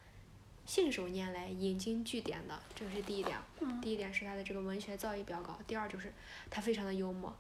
[0.68, 3.36] 信手拈来、引经据典的，这个是第一点。
[3.62, 6.14] 嗯第一点是他的这个文学造诣比较高，第二就是
[6.52, 7.36] 他非常的幽默。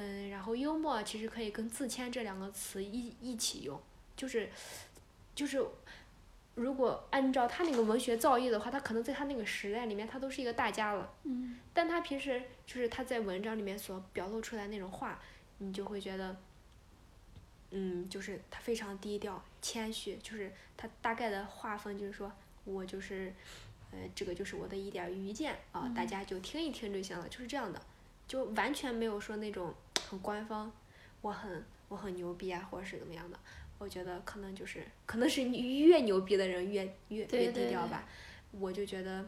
[0.00, 3.80] 嗯，然后幽默其实可以跟自谦这两个词一一起用，
[4.16, 4.48] 就是
[5.34, 5.60] 就是
[6.54, 11.12] 如果按照他那个文学造诣的话，他可能在他那个时代里面，他都是一个大家了。
[11.24, 15.20] 嗯但他平时就是他在文章里面所表露出来那种话，
[15.58, 16.36] 你就会觉得，
[17.70, 22.32] 嗯，就是他非常低调、谦虚，就是他大概的划分就是说
[22.64, 23.34] 我就是，
[23.90, 27.80] 呃，这个就是我的一点愚见啊，大家就听一听就行了，就是这样的，
[28.26, 29.72] 就完全没有说那种
[30.08, 30.72] 很官方，
[31.20, 33.38] 我很我很牛逼啊，或者是怎么样的。
[33.78, 38.04] 我觉得可能就是，可能是你越牛逼的人越越越低调吧。
[38.50, 39.24] 我就觉得，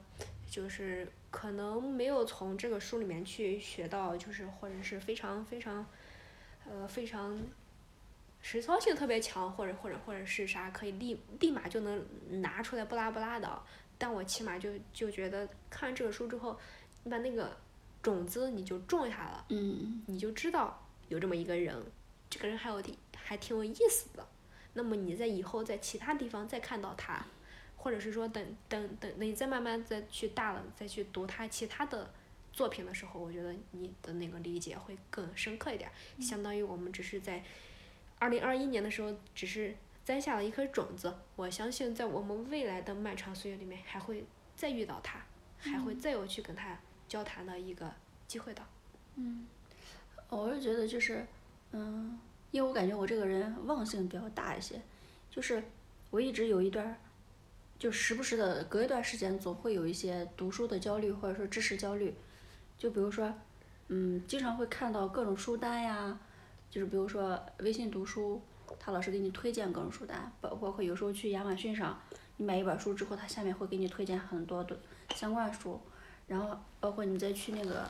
[0.49, 5.87] 就是可能没有从这个书里面去学到，就是或者是非常非常，
[6.67, 7.39] 呃，非常
[8.41, 12.03] 实操性特别强，或者或者或者是啥可以立立马就能
[12.41, 13.63] 拿出来不拉不拉的。
[13.99, 16.59] 但我起码就就觉得看完这个书之后，
[17.05, 17.55] 你把那个
[18.03, 20.03] 种子你就种下了，嗯。
[20.07, 21.77] 你就知道有这么一个人，
[22.29, 24.27] 这个人还有挺还挺有意思的。
[24.75, 27.25] 那么你在以后在其他地方再看到他，
[27.77, 32.11] 或者是说等等等等你再慢慢再去大了再去读他其他的
[32.53, 37.43] 作品的时候，我觉得你的那个理解会更深刻一点儿，相当于我们只是在
[38.19, 45.25] 二零二一年的时候只是栽下了一颗种子，我相信在我们未来的漫长岁月里面还会再遇到他，
[45.59, 46.79] 还会再有去跟他
[47.11, 47.91] 交谈的一个
[48.29, 48.63] 机会的。
[49.17, 49.45] 嗯，
[50.29, 51.27] 我是觉得就是，
[51.73, 52.17] 嗯，
[52.53, 54.81] 因为我感觉我这个人忘性比较大一些，
[55.29, 55.61] 就是
[56.11, 56.97] 我一直有一段儿，
[57.81, 62.15] 就时不时的隔一段时间总会有一些读书的焦虑或者说知识焦虑，
[62.79, 63.35] 就比如说，
[63.89, 66.17] 嗯，经常会看到各种书单呀，
[66.71, 68.41] 就是比如说微信读书，
[68.79, 72.01] 他老是给你推荐各种书单，包包括有时候去亚马逊上，
[72.37, 74.79] 你买一本书之后，它下面会给你推荐很多的
[75.17, 75.81] 相关书，
[76.31, 77.85] 然后包括你再去那个。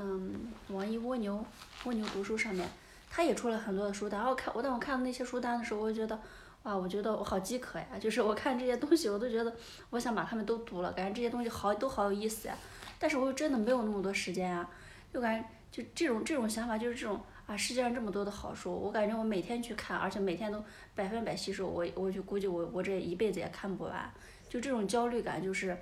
[0.00, 0.32] 嗯，
[0.68, 1.44] 网易蜗牛
[1.84, 2.68] 蜗牛读书上面，
[3.10, 4.20] 它也出了很多的书单。
[4.20, 6.16] 然后看我当我看到那些书单的时候，我就觉得，
[6.62, 7.86] 哇，我觉得我好饥渴呀！
[8.00, 9.52] 就是我看这些东西，我都觉得
[9.90, 12.54] 我想把它们都读了，感觉这些东西好都好有意思呀。
[12.96, 14.70] 但是我又真的没有那么多时间啊，
[15.12, 20.62] 就感觉就这种这种想法，就是这种啊，世界上这么多的好书，我感觉我每天去看，而且每天都
[20.94, 24.08] 百分百吸收，我我就估计我我这一辈子也看不完。
[24.48, 25.76] 就这种焦虑感，就是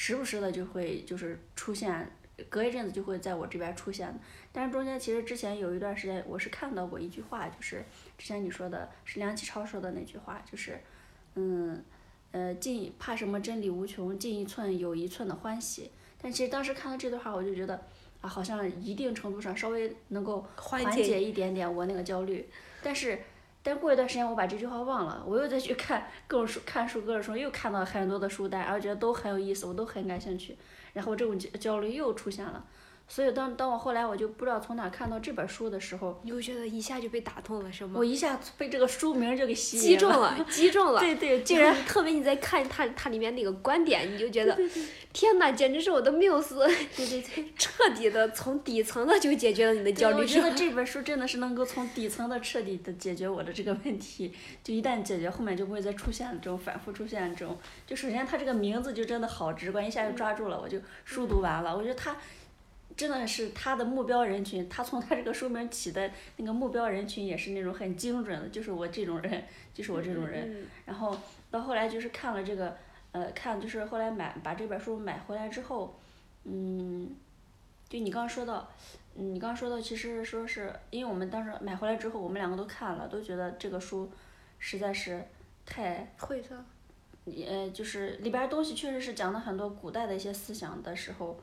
[0.00, 2.08] 时不时的就会就是出现。
[2.48, 4.16] 隔一阵子就会在我这边出现，
[4.52, 7.84] 但是中间其实之前有一段时间我是看到过一句话，就是
[8.16, 10.78] 之前你说的是梁启超说的那句话，就是
[11.34, 11.82] 嗯
[12.30, 15.90] 呃进怕什么真理无穷，进一寸有一寸的欢喜。
[16.22, 17.74] 但其实当时看到这段话，我就觉得
[18.20, 22.48] 啊，好像一定程度上稍微能够缓解一点点我那个焦虑。
[22.84, 23.18] 但是
[23.62, 30.56] 但过一段时间我把这句话忘了，我又再去看各种书，看书的时候，又看到很多的书单，然后觉得都很有意思，我都很感兴趣。
[30.94, 32.64] 然后这种焦虑又出现了，
[33.08, 37.94] 所以当当我后来我就不知道从哪看到这本书的时候，你会觉得一下就被打动了，是吗？
[37.96, 41.00] 我一下被这个书名就给吸引击中了，击中了。
[41.00, 44.56] 对对，竟然特别你在看它它里面那个观点，你就觉得，
[45.12, 46.66] 天哪，简直是我的缪斯！
[46.94, 50.16] 对对对， 彻底的从底层的就解决了你的焦虑。
[50.18, 57.56] 我觉得这本书真的是能够从底层的彻底的解决我的这个问题，就一旦解决，后面就不会再出现这种反复出现这种。
[57.86, 60.78] 就首先它这个名字就真的好直观，一下就抓住了，我就。
[61.04, 62.16] 书读完了，我觉得他
[62.98, 70.66] 真的是他的目标人群，他从他这个书名起的那个目标人群也是那种很精准的，就是我这种人，就是我这种人。
[70.84, 71.16] 然后
[71.48, 72.76] 到后来就是看了这个，
[73.12, 75.96] 呃，看就是后来买把这本书买回来之后，
[76.42, 77.14] 嗯，
[77.88, 78.68] 就你刚刚说到，
[79.14, 84.10] 你刚刚说到，其实说是因为我们当时买回来之后，我们两个都看了，都觉得这个书
[84.58, 85.24] 实在是
[85.64, 86.56] 太晦涩。
[87.46, 91.38] 呃，就是里边东西确实是讲了很多古代的一些思想的时候，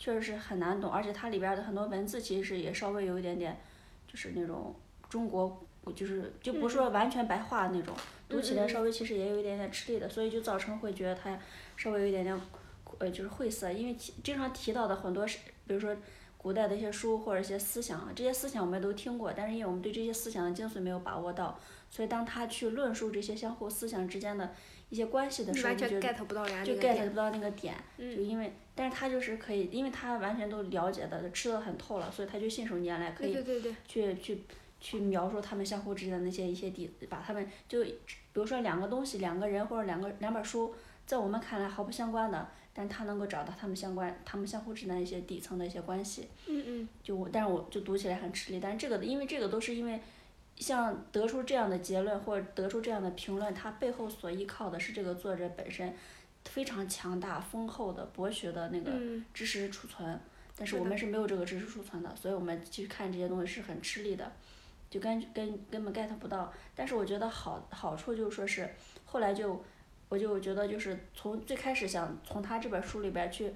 [0.00, 3.60] 确实是很难懂，而且它里边的很多文字其实也稍微有一点点，
[4.08, 4.74] 就是那种
[5.10, 5.62] 中国，
[5.94, 7.94] 就是就不说完全白话那种，
[8.26, 11.38] 读起来稍微其实也有一点点吃力的，所以就造成会觉得它
[11.76, 12.40] 稍微有一点点，
[12.98, 15.36] 呃，就是晦涩，因为经常提到的很多是，
[15.66, 15.94] 比如说
[16.38, 21.60] 古代的一些书或者一些思想，这些思想我们都听过，但是因为我们对这些思想的精髓没有把握到，
[21.90, 24.50] 所以当他去论述这些相互思想之间的。
[24.88, 33.36] 一些关系的时候，就 get 不到就 get 不到那个点，就因为，但是他就是可以，因为他完全都了解的，吃的很透了，所以他就信手拈来，可以
[33.86, 34.42] 去去
[34.80, 37.94] 去描述他们相互之间的那些一些底，把他们就，比
[38.32, 46.28] 如说两个东西，两个人或者两个两本书，在我们看来毫不相关的，但他能够找到他们相关，他们相互之间一些底层的一些关系。
[46.46, 46.88] 嗯嗯。
[47.02, 50.00] 就我，但是我就读起来很吃力，但是这个，因为这个都是因为。
[50.56, 55.90] 像得出这样的结论或者得出这样的评论，它背后所依靠的是这个作者本身
[56.44, 58.92] 非常强大、丰厚的博学的那个
[59.32, 60.18] 知识储存。
[60.56, 64.30] 但是我们是没有这个知识储存的，所以我们去看这些东西是很吃力的，
[64.88, 66.52] 就根根根本 get 不到。
[66.74, 68.68] 但是我觉得好好处就是说是
[69.04, 69.62] 后来就
[70.08, 73.52] 我就觉得就是从最开始想从他这本书里边去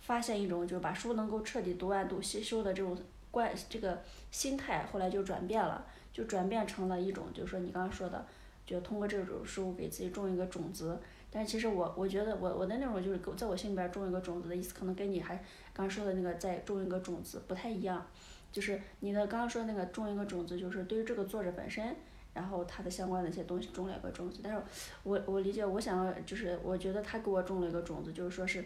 [0.00, 2.96] 发现一种就是把书能够彻底读完、读吸收的这种
[3.30, 5.84] 观这个心态，后来就转变了。
[6.12, 8.24] 就转变成了一种，就是说你刚刚说的，
[8.64, 10.96] 就通过这种书给自己种一个种子。
[11.34, 18.06] 但其实我我觉得我我的那种就是在我心里边种一个种子的意思，可能跟你还刚说的那个再种一个种子不太一样。
[18.52, 21.94] 就是你的刚刚说的那个种一个种子，就是对于这个作者本身，
[22.32, 24.38] 然后他的相关的一些东西种了一个种子。
[24.42, 24.62] 但是
[25.02, 28.64] 我我理解，我想就是我觉得他给我种了一个种子，就是说是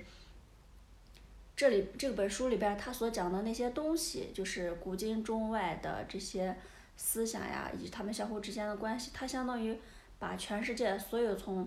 [1.56, 6.54] 这里这本书里边他所讲的那些东西，就是古今中外的这些。
[7.00, 9.78] 思想呀，以及他们相互之间的关系，它相当于
[10.18, 11.64] 把全世界所有从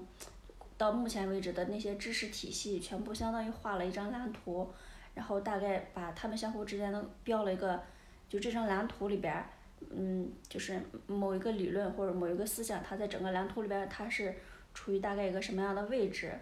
[0.82, 4.68] 到目前为止的那些知识体系全部相当于画了一张蓝图，
[5.14, 7.80] 然后大概把他们相互之间的标了一个，
[8.28, 9.46] 就这张蓝图里边，
[9.92, 14.34] 嗯，就是某一个理论或者某一个思想，它在整个蓝图里边它是
[14.74, 16.34] 处于大概一个什么样的位置，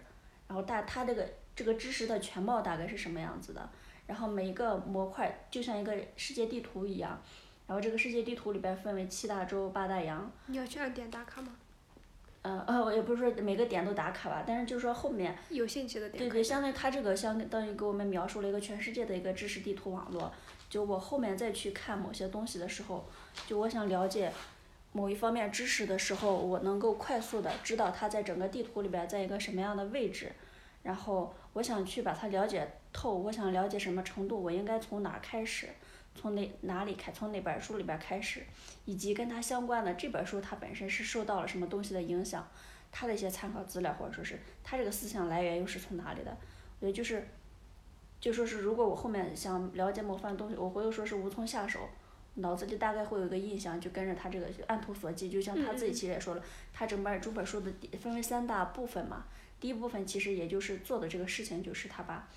[0.48, 3.68] 然后大它这个这个知识的全貌大概是什么样子的，
[4.06, 7.20] 然后每一个模块就像一个世界地图一样，
[7.66, 11.54] 然后这个世界地图里边分为七大洲八大洋，你要去按点打卡吗？
[12.42, 20.32] 呃呃，我也不是说每个点都打卡吧，但是就是说后面有兴趣的点对对，相当于它这个相当于给我们描述了一个全世界的一个知识地图网络。
[20.70, 23.04] 就我后面再去看某些东西的时候，
[23.46, 24.32] 就我想了解
[24.92, 30.32] 某一方面知识的时候，我能够快速的知道它在整个地图里边在一个什么样的位置，
[30.82, 35.68] 然后我想去把它了解透，我想了解什么程度，我应该从哪儿开始，
[36.14, 38.42] 从哪哪里开，从哪本书里边开始，
[38.84, 42.46] 以及跟他相关的这本书它本身是受到了什么东西的影响，
[42.92, 46.36] 他的一些参考资料或者说是他这个思想来源又是从哪里的，
[46.80, 47.26] 我觉得就是。
[48.20, 51.88] 就说是如果我后面想了解某方东西，我会说是无从下手，
[52.34, 59.24] 脑子里大概会有一个印象，就跟着他这个按图索骥，就像他自己其实也说了，他整本整本书的分为三大部分嘛，
[59.58, 62.28] 第一部分其实也就是做的这个事情，就是他把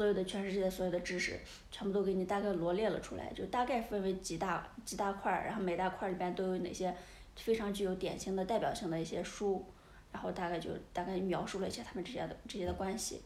[0.00, 1.38] 所有的全世界所有的知识
[1.70, 6.96] 全部都给你大概罗列了出来，就大概分为几大几大块儿，然后每大块儿里边都有哪些
[7.36, 9.62] 非常具有典型的代表性的一些书，
[10.10, 13.20] 然后大概就大概描述了一下他们之间的这些的关系。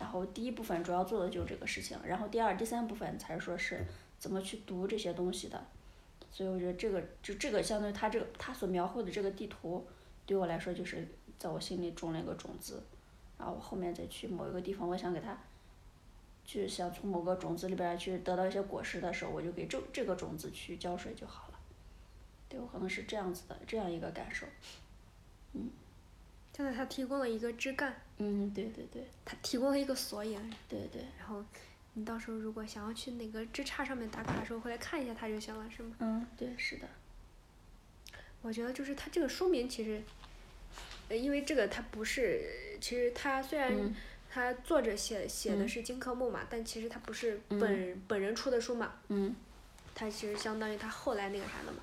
[0.00, 3.86] 然后第一部分主要做的就是这个事情，然后第二、第三部分才是说是
[4.18, 5.64] 怎么去读这些东西的，
[6.32, 9.86] 所以我觉得这个就这个相当于他这个他所描绘的这个地图，
[10.26, 11.06] 对我来说就是
[11.38, 12.82] 在我心里种了一个种子，
[13.38, 15.38] 然后我后面再去某一个地方，我想给它，
[16.46, 21.58] 就想从某个种子里边去得到一些果实的时候，我就给这这个种子去浇水就好了，
[22.48, 24.46] 对我可能是这样子的这样一个感受，
[25.52, 25.68] 嗯。
[26.56, 31.44] 现在他提供了一个枝干，嗯，对对对，他提供了一个索引，对对，然后
[31.92, 35.94] 你到时候如果想要去哪个枝杈上面打卡的时候，回来看一下它就行了，是吗？
[35.98, 36.88] 嗯，对，是的。
[38.40, 40.00] 我觉得就是它这个书名其实，
[41.10, 43.94] 呃，因为这个它不是，其实它虽然
[44.36, 49.34] 它作者写写的是金克木嘛，但其实他不是本本人出的书嘛，嗯，
[49.94, 51.78] 它其实相当于他后来那个啥的嘛，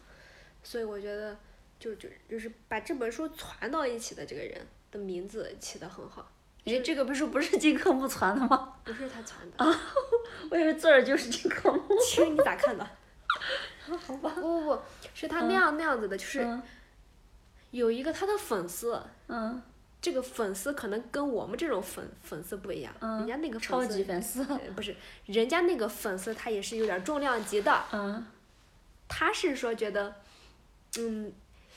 [0.63, 1.35] 所以我觉得。
[1.79, 6.31] 就就就是把这本书传到一起的这个人的名字起得很好。
[6.63, 8.75] 哎，这个不是不是金克木传的吗？
[8.85, 9.65] 不是他传的。
[9.65, 9.81] 啊，
[10.49, 11.83] 我以为作者就是金克木。
[11.99, 12.89] 其实你咋看的？
[13.97, 14.29] 好吧。
[14.35, 14.81] 不不不，
[15.13, 16.47] 是他那样那样子的，就是
[17.71, 19.03] 有一个他的粉丝。
[19.27, 19.61] 嗯。
[20.03, 22.93] 这个粉丝可能跟我们这种粉粉丝不一样。
[22.99, 23.19] 嗯。
[23.19, 24.43] 人家那个超级粉丝。
[24.75, 24.95] 不是，
[25.25, 27.85] 人家那个粉丝他也是有点重量级的。
[27.91, 28.23] 嗯。
[29.07, 30.13] 他是说觉得，
[30.99, 31.33] 嗯。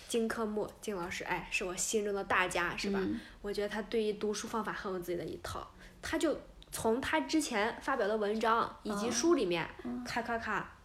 [0.08, 3.00] 金克木，金老师，哎，是我心中的大家，是吧？
[3.42, 5.68] 我觉得他对于读书方法很有自己的一套，
[6.00, 6.38] 他就
[6.70, 9.68] 从他之前发表的文章以及书里面，
[10.06, 10.75] 咔咔咔，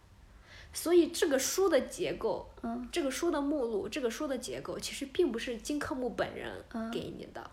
[0.72, 2.48] 所以这个书的结构，
[2.90, 7.50] 这个书的目录，这个书的结构，其实并不是金克木本人给你的，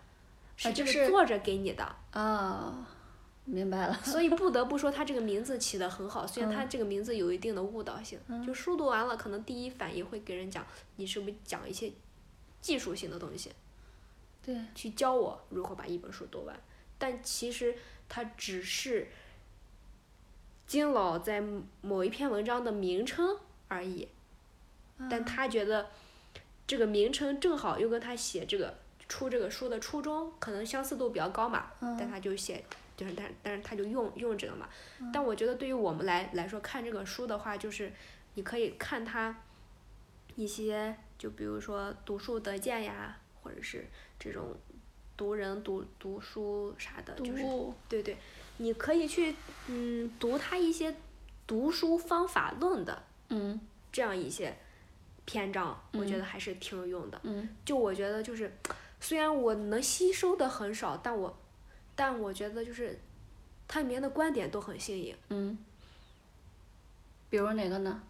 [0.56, 1.84] 是这个作者给你的。
[2.12, 2.86] 啊。
[3.46, 8.16] 明白了，所以不得不说他这个名字起得很好，虽然他这个名字有一定的误导性，
[8.46, 10.64] 就书读完了，可能第一反应会给人讲
[10.96, 11.90] 你是不是讲一些
[12.60, 13.50] 技术性的东西，
[14.44, 16.54] 对，去教我如何把一本书读完，
[16.96, 17.74] 但其实
[18.08, 19.08] 他只是
[20.70, 21.42] 金老在
[21.80, 24.06] 某一篇文章的名称而已，
[25.10, 25.88] 但他觉得
[26.64, 32.62] 这个名称正好又跟他写这个出这个书的初衷可能相似度比较高嘛，但他就写。
[32.96, 34.68] 就是，但但是他就用用这个嘛，
[35.12, 37.92] 但我觉得对于我们来来说看这个书的话，就是
[38.34, 39.42] 你可以看他
[40.36, 43.86] 一些，就比如说读书得见呀，或者是
[44.20, 44.54] 这种
[45.16, 47.42] 读人读读书啥的，就是
[47.88, 48.16] 对对，
[48.60, 49.34] 你可以去
[49.68, 50.94] 嗯读他一些
[51.46, 53.58] 读书方法论的，嗯，
[53.90, 54.54] 这样一些
[55.24, 57.18] 篇章，我觉得还是挺有用的。
[57.22, 58.54] 嗯，就我觉得就是，
[59.00, 61.36] 虽然我能吸收的很少，但我。
[61.96, 62.98] 但我觉得就是，
[63.68, 65.14] 它里面的观点都很新颖。
[65.28, 65.58] 嗯。
[67.28, 68.02] 比如哪个呢？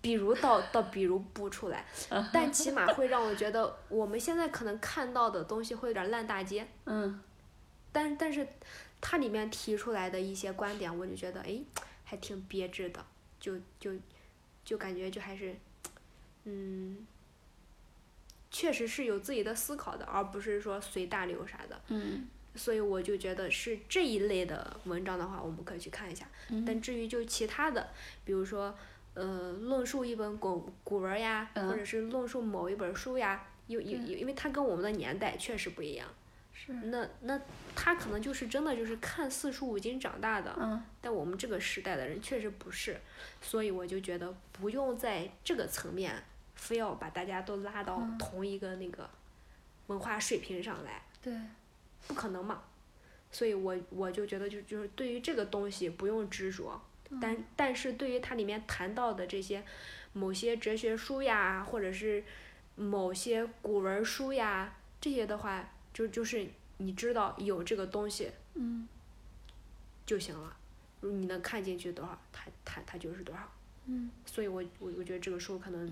[0.00, 1.84] 比如倒倒比如不出来，
[2.32, 6.66] 但起码会让我觉得我们现在可能看到的东西会有点烂大街。
[6.84, 7.20] 嗯。
[7.92, 8.46] 但但是，
[9.02, 11.60] 它里面提出来的一些观点，我就觉得哎，
[12.04, 13.04] 还挺别致的，
[13.38, 13.90] 就就
[14.64, 15.54] 就感觉就还是，
[16.44, 17.06] 嗯，
[18.50, 21.78] 确实是有自己的思考的，而不是说随大流啥的。
[21.88, 22.26] 嗯。
[22.54, 26.28] 所以我就觉得是这一类的文章的话，我们可以去看一下。
[26.66, 27.88] 但至于就其他的，
[28.26, 28.76] 比如说，
[29.14, 36.06] 呃，论述一本古古文呀，或者是论述某一本书呀，因因因为它跟我们的年代确实不一样。
[36.64, 36.72] 是。
[36.72, 37.40] 那那
[37.74, 40.54] 他可能就是真的就是看四书五经长大的。
[40.58, 40.82] 嗯。
[41.00, 43.00] 但我们这个时代的人确实不是，
[43.40, 46.22] 所以我就觉得不用在这个层面，
[46.54, 49.08] 非要把大家都拉到同一个那个
[49.88, 51.02] 文化水平上来。
[51.20, 51.34] 对。
[52.06, 52.62] 不可能嘛。
[53.30, 56.78] 所以我我就觉得就就是对于这个东西不用执着，
[57.18, 59.64] 但但是对于它里面谈到的这些
[60.12, 62.22] 某些哲学书呀，或者是
[62.74, 66.46] 某些古文书呀，这些的话，就就是
[66.78, 68.88] 你知道有这个东西嗯。
[70.04, 70.56] 就行了，
[71.00, 73.50] 你能看进去多少，它它它就是多少。
[73.86, 74.10] 嗯。
[74.26, 75.90] 所以我我我觉得这个书可能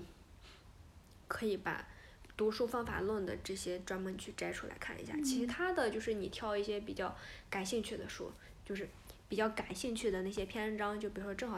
[1.29, 1.87] 可以把
[2.35, 5.47] 读书方法论的这些专门去摘出来看一下，其。
[5.47, 7.15] 他的就是你挑一些比较
[7.49, 8.31] 感兴趣的书，
[8.65, 8.87] 就是
[9.29, 11.57] 比较感兴趣的那些篇章，就比如说正好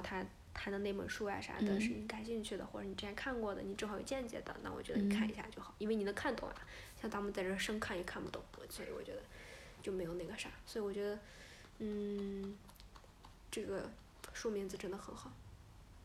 [0.53, 6.55] 他谈的那本书啊啥的，嗯是你感兴趣的，或者你之前看过的，你正好有见解的，那我觉得你看一下就好，因为你能看懂啊。
[7.01, 9.21] 像咱们在这儿生看也看不懂，所以我觉得
[9.81, 11.19] 就没有那个啥，所以我觉得，
[11.79, 12.55] 嗯，
[13.51, 13.89] 这个
[14.31, 15.31] 书名字真的很好。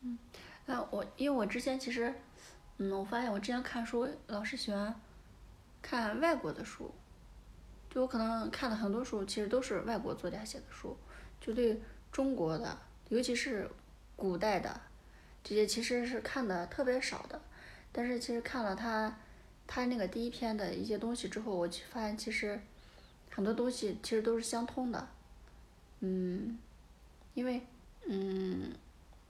[0.00, 0.18] 嗯
[0.66, 2.12] 那我因为我之前其实，
[2.78, 5.00] 嗯，我发现我之前看书老是喜欢
[5.80, 6.92] 看外国的书，
[7.88, 10.96] 就我可能看的很多书其实都是外国作家写的书，
[11.40, 11.80] 就对
[12.12, 12.78] 中国的，
[13.08, 13.70] 尤其是
[14.18, 14.78] 古代的
[15.42, 17.40] 这些其实是看的特别少的，
[17.92, 19.18] 但是其实看了他
[19.66, 22.60] 他那个第一篇的一些东西之后，我就发现其实
[23.30, 25.08] 很多东西其实都是相通的，
[26.00, 26.58] 嗯，
[27.34, 27.62] 因为
[28.06, 28.72] 嗯。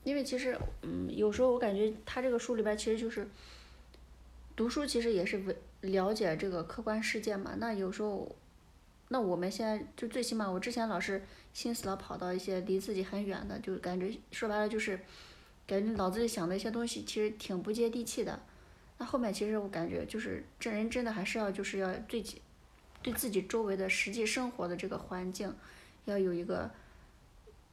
[0.04, 3.28] 因为其实，嗯，有时候我感觉他这个书里边其实就是
[4.56, 7.56] 读书，其实也是为了解这个客观世界嘛。
[7.58, 8.34] 那有时候，
[9.08, 15.00] 那我们现在就最起码，我之前老是心思老跑到一些离自己很远的，就感觉说白了就是，
[15.66, 18.38] 感觉脑子里想的一些东西其实挺不接地气的。
[18.98, 22.42] 那后面其实我感觉就是这人真的还是要就是要对己
[23.02, 25.54] 对自己周围的实际生活的这个环境，
[26.04, 26.70] 要有一个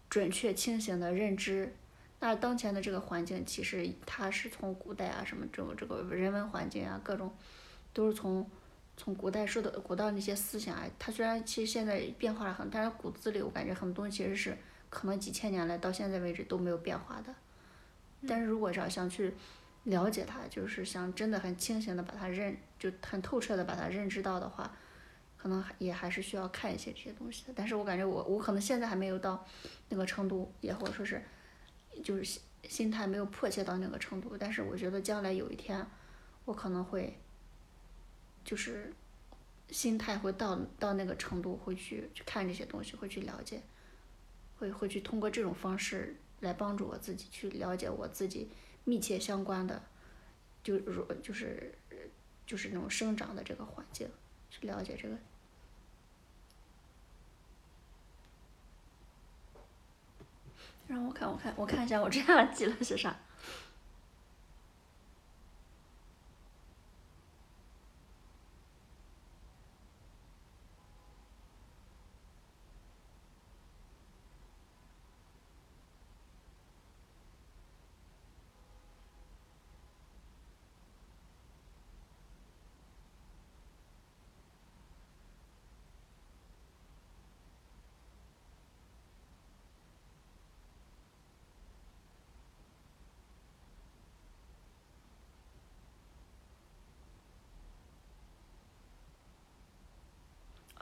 [0.10, 1.74] 准确清醒的认知。
[2.22, 7.36] 那当前的这个环境，其实它是从古代啊什么这种这个人文环境啊各种，
[7.92, 8.50] 都是从
[8.98, 14.58] 从古代受的古代那些思想啊，它虽然其实现在变化了很，但是骨子里我感觉很多东西其实是
[14.90, 17.34] 可能几千年来到现在为止都没有变化的。
[18.28, 19.34] 但是如果要想去
[19.84, 24.72] 了解它，就是想真的很清醒的把它认，就很透彻的把它认知到的话，
[25.38, 27.54] 可能也还是需要看一些这些东西的。
[27.56, 29.46] 但是我感觉我我可能现在还没有到
[29.90, 31.22] 那个程度，也或者说是。
[32.04, 35.88] 就是心心态没有迫切到那个程度，但是我觉得将来有一天，
[36.44, 37.18] 我可能会，
[38.46, 38.94] 就是
[39.70, 43.62] 心态会到到那个程度，会去去看这些东西，会去了解，
[44.60, 48.50] 会会去通过这种方式来帮助我自己去了解我自己
[48.84, 49.82] 密切相关的，
[50.64, 51.74] 就如就是
[52.46, 54.08] 就是那种生长的这个环境，
[54.52, 55.18] 去了解这个。
[60.88, 63.20] 让我看，我看，我看一下我这样记了是啥。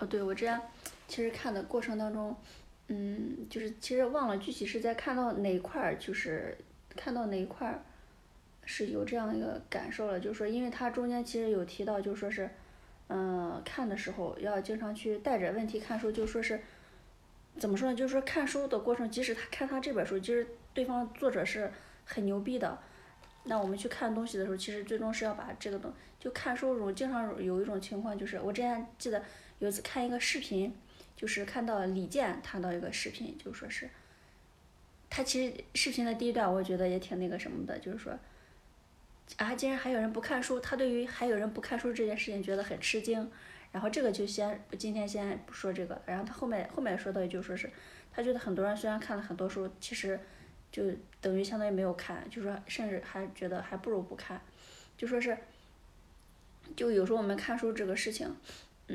[0.03, 0.59] 哦，对，我之前
[1.07, 2.35] 其实看的过程当中，
[2.89, 6.57] 嗯，就是其实忘了具体是在看到哪一块儿，就是
[6.93, 7.81] 看到哪一块儿
[8.65, 12.49] 是有这样一个感受了，就是说，因为它中间其实有提到，就说是，
[13.07, 16.59] 嗯，看的时候要经常去带着问题看书，就说是
[17.57, 17.95] 怎么说呢？
[17.95, 21.71] 就是说看书的过程，即使他看他这本书，其实对方作者是
[22.03, 22.77] 很牛逼的，
[23.45, 29.23] 那我们去看东西的时候，其实最终是要把这个东，就看书中经常有一种情况，就是我之前记得。
[29.59, 30.73] 有次看一个视频，
[31.15, 33.89] 就是看到李健谈到一个视频，就说是，
[35.09, 38.17] 他其实视频的第一段我觉得也挺那个什么的，就是说，
[39.37, 43.31] 啊，竟然还有人不看书，他对于还有人不看书这件事情觉得很吃惊。
[43.71, 47.67] 然后这个就先今天先不说这个，然后他后面后面说到就说是，
[48.11, 50.19] 他觉得很多人虽然看了很多书，其实
[50.71, 50.83] 就
[51.19, 54.39] 等于相当于没有看，就说甚至还觉得还不如不看，
[54.95, 55.35] 就说是，
[56.75, 58.35] 就有时候我们看书这个事情。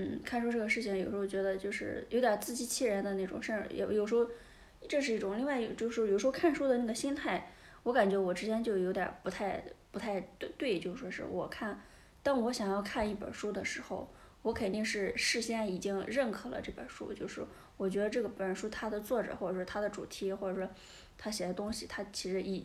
[0.00, 4.24] 嗯，看书这个事情，有时候觉得就是有点自欺欺人的那种，甚至有有时候，
[4.88, 5.36] 这是一种。
[5.36, 7.50] 另外，就是有时候看书的那个心态，
[7.82, 11.82] 我感觉我之前就有点不太不太对对，就说是我看，
[12.22, 14.08] 当我想要看一本书的时候，
[14.42, 17.44] 我肯定是事先已经认可了这本书，就是
[17.76, 20.70] 我觉得这个本书它的作者或者说它的主题或者说
[21.16, 22.64] 他写的东西，它其实已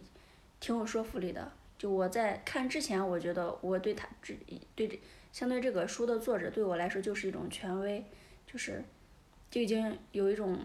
[0.60, 1.52] 挺有说服力的。
[1.80, 4.38] 就我在看之前，我觉得我对他只
[4.76, 5.00] 对这。
[5.34, 8.06] 相对这个书的作者对我来说就是一种权威，
[8.46, 8.82] 就是
[9.50, 10.60] 就已经有一种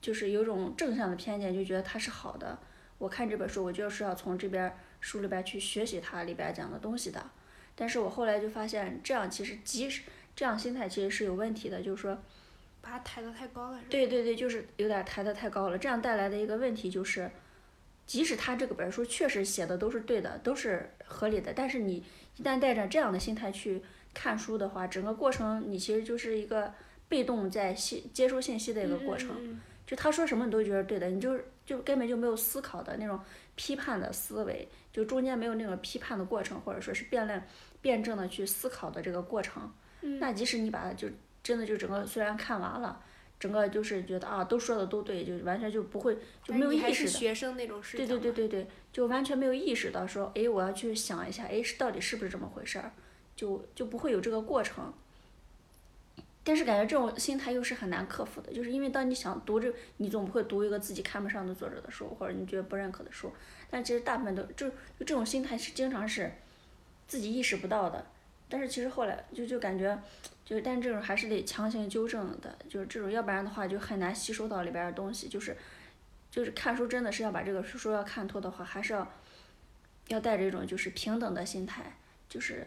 [0.00, 2.58] 就是有一种正向的偏见，就觉得他是好的。
[2.98, 7.30] 我看这本书，我就是要从这边书里边去学习它里边讲的东西的。
[7.76, 10.02] 但是我后来就发现，这样其实即使
[10.34, 12.20] 这样心态其实是有问题的，就是说，
[12.80, 15.78] 把它抬得太高了，对对对，就是有点抬得太高了。
[15.78, 17.30] 这样带来的一个问题就是，
[18.04, 22.04] 即使他这个本书确实写的都是对的，都是合理的，但是你
[22.40, 23.82] 一旦带着这样的心态去
[24.14, 26.72] 看书的话，整个过程你其实就是一个
[27.06, 29.60] 被动在信接收信息的一个过程。
[29.86, 33.20] 就他说什么你都觉得对的，你就就根本就没有思考的那种
[33.56, 37.42] 批判的思维，就中间没有那种批判的过程，或者说是辩论、
[37.82, 39.70] 辩证的去思考的这个过程。
[40.00, 41.08] 嗯那即使你把它就
[41.42, 43.02] 真的就整个虽然看完了，
[43.40, 46.92] 整个就是觉得啊都说的都对，就完全就不会就没有意识的。
[46.92, 52.92] 是学生那种视角对对对对对，就完全没有意识到说，哎，我要去想一下，哎，是到底是不是这么回事儿，
[53.34, 54.92] 就就不会有这个过程。
[56.42, 63.32] 但是感觉这种心态又是很难克服的，就是因为当你想读这，你总不会读一个自己看不上的作者的书，或者你觉得不认可的书，
[63.70, 66.32] 但其实大部分都就就这种心态是经常是
[67.06, 68.06] 自己意识不到的。
[68.50, 69.96] 但是其实后来就就感觉，
[70.44, 75.56] 就是但这种还是得强行纠正的，就是这种要不然的话就很难吸收到里边的东西，就是
[76.30, 79.08] 就是看书真的是要把这个书要看透的话，还是要
[80.08, 81.96] 要带着一种就是平等的心态，
[82.28, 82.66] 就是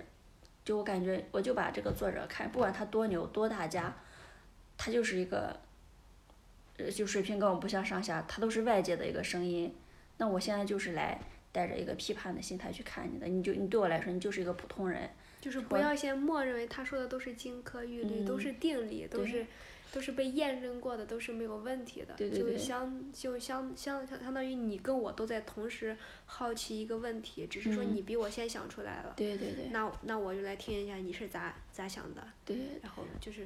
[0.64, 3.94] 就我感觉我就把这个作者看，不管他多牛多大家，
[4.78, 5.60] 他就是一个，
[6.78, 9.76] 呃，就水平跟我不相上下，他都是外界的一个声音。
[10.18, 11.20] 那我现在就是来
[11.52, 15.10] 带着一个批判的心态去看你的，你就你对我来说，你就是一个普通人。
[15.44, 19.46] 就是不要先默认为他说的都是金科玉律，都嗯是定理，都是
[19.92, 22.14] 都是被验证过的，都是没有问题的。
[22.16, 29.12] 对对对就相就相相相相当于你跟我都在同时好奇一个问题，只是说嗯你比我先想出来了。
[29.18, 33.46] 对对对那那我就来听一下你是咋咋想的，对然后就是，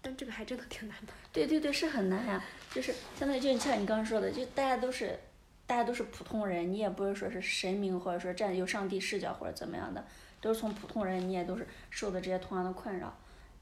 [0.00, 1.12] 但这个还真的挺难的。
[1.30, 2.42] 对对对，是很难呀，
[2.72, 5.18] 就是相当于就像你刚刚说的，就大家都是
[5.66, 10.04] 大家都是普通人，你也不是说是神明，或者说站有上帝视角或者怎么样的，
[10.44, 13.10] 都是从普通人，你也都是受的这些同样的困扰，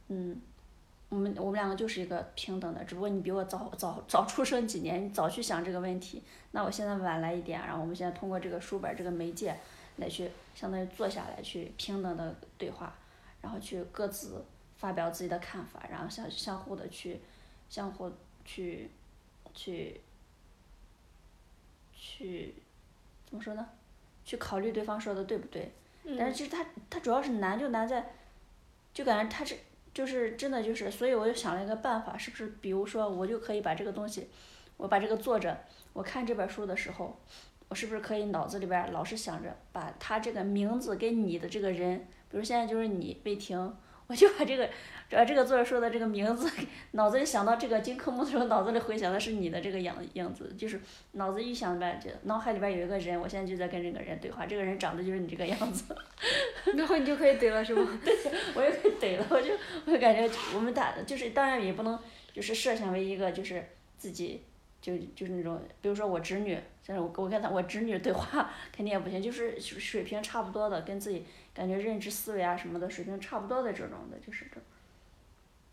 [0.09, 0.43] 嗯，
[1.09, 6.21] 我们我们两个就是一个平等的，只不过你比我早早早出生几年，你早去想这个问题，
[6.51, 9.57] 那我现在晚来一点，然后我们现在通过这个书本这个媒介
[9.99, 12.93] 来去相当于坐下来去平等的对话，
[13.41, 14.45] 然后去各自
[14.77, 17.21] 发表自己的看法，然后相相互的去
[17.69, 18.11] 相互
[18.45, 18.91] 去
[19.55, 20.01] 去
[21.95, 22.57] 去
[23.25, 23.65] 怎么说呢？
[24.25, 25.71] 去考虑对方说的对不对？
[26.19, 28.13] 但是其实它它主要是难就难在，
[28.93, 29.57] 就感觉它是
[29.95, 34.29] 就是真的就是，所以我就想了一个办法，是不是比如说我就可以把这个东西，
[34.77, 35.57] 我把这个作者，
[35.93, 37.21] 我看这本书的时候，
[37.69, 43.77] 我是不是可以脑子里边老是想着把他这个名字跟你的这个人，比如现在就是你魏婷，
[44.13, 44.69] 我就把这个
[45.09, 46.47] 把这个作者说的这个名字，
[46.91, 50.79] 脑子里想到这个金科目的时候，脑子里回想的是你的这个样样子，就是
[51.13, 55.97] 脑子一想呗，就脑海里边有一个人，我现在就在跟这个人对话，这个人长得就是你这个样子。
[56.77, 57.89] 然后你就可以怼了是吗？
[58.55, 59.55] 我也被逮了，我就
[59.87, 61.99] 我就感觉我们大就是当然也不能
[62.35, 64.43] 就是设想为一个就是自己
[64.83, 71.25] 就就是那种，比如说我侄女，像是我我跟他我侄女对话 肯定也不行，就是水水平差不多的，跟自己
[71.55, 74.61] 感觉认知思维啊什么的水平差不多的这种的，就是这。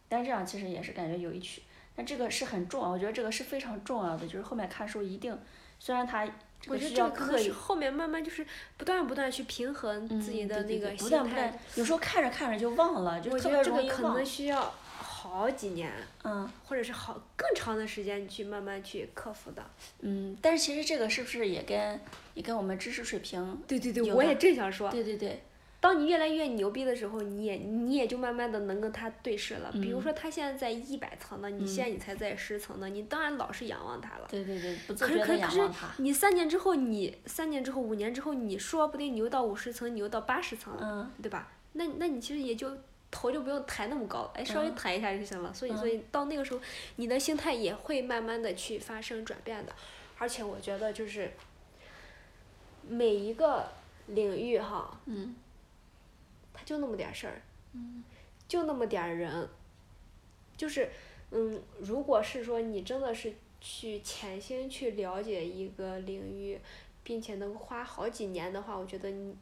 [0.08, 1.62] 但这样其实也是感觉有一曲，
[1.96, 5.38] 但这个是很重要，我觉得这个是非常重要的，就是后面看书一定，
[5.80, 6.26] 虽然它
[6.62, 7.50] 这我觉得这个可能是要刻意。
[7.52, 8.46] 后面慢慢就是
[8.76, 14.16] 不断不断去平衡嗯，自己的对对对那个心不断不断态。，有时候看着看着就忘了，就我特觉得这个可别容易忘。
[14.16, 14.74] 能需要
[15.30, 15.92] 好几年，
[16.24, 16.50] 嗯。
[16.66, 19.64] 或者是好更长的时间去慢慢去克服的。
[20.02, 22.00] 嗯，但是其实这个是不是也跟
[22.34, 23.62] 也跟我们知识水平？
[23.68, 25.42] 对对对，我也正想说，对对对，
[25.80, 29.72] 当你越来越牛逼的时候，你也你也就慢慢的能跟他对视了。
[29.74, 34.28] 比如嗯说他现在在一百层呢，你现在你才在十层呢，你当然老是仰望他了。
[34.30, 35.70] 对对对，不自可是觉的可是。
[35.98, 41.52] 你三年之后，你三年之后、五年之后，你说不定你又到五十层，你又到八十层了，嗯对吧？
[41.74, 42.78] 那那你其实也就
[43.12, 44.76] 头就不用抬那么高了，哎，稍微嗯。
[44.76, 45.54] 抬一下就行了。
[45.54, 45.78] 所以嗯。
[45.78, 46.60] 所以到那个时候，
[46.98, 49.74] 你的心态也会慢慢的去发生转变的。
[50.18, 51.32] 而且我觉得就是
[52.88, 53.68] 每一个
[54.08, 55.36] 领域哈，嗯。
[56.54, 57.42] 它就那么点儿事儿，
[58.48, 59.48] 就那么点儿人，
[60.58, 60.90] 就是
[61.32, 66.60] 嗯，如果是说你真的是去潜心去了解一个领域，
[67.02, 69.34] 并且能花好几年的话，我觉得你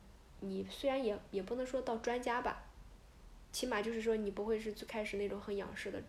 [0.42, 2.67] 你虽然也也不能说到专家吧，
[3.58, 6.00] 起码就是说你不会是最开始那种很仰视的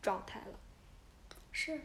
[0.00, 0.56] 状态了。
[1.50, 1.80] 是，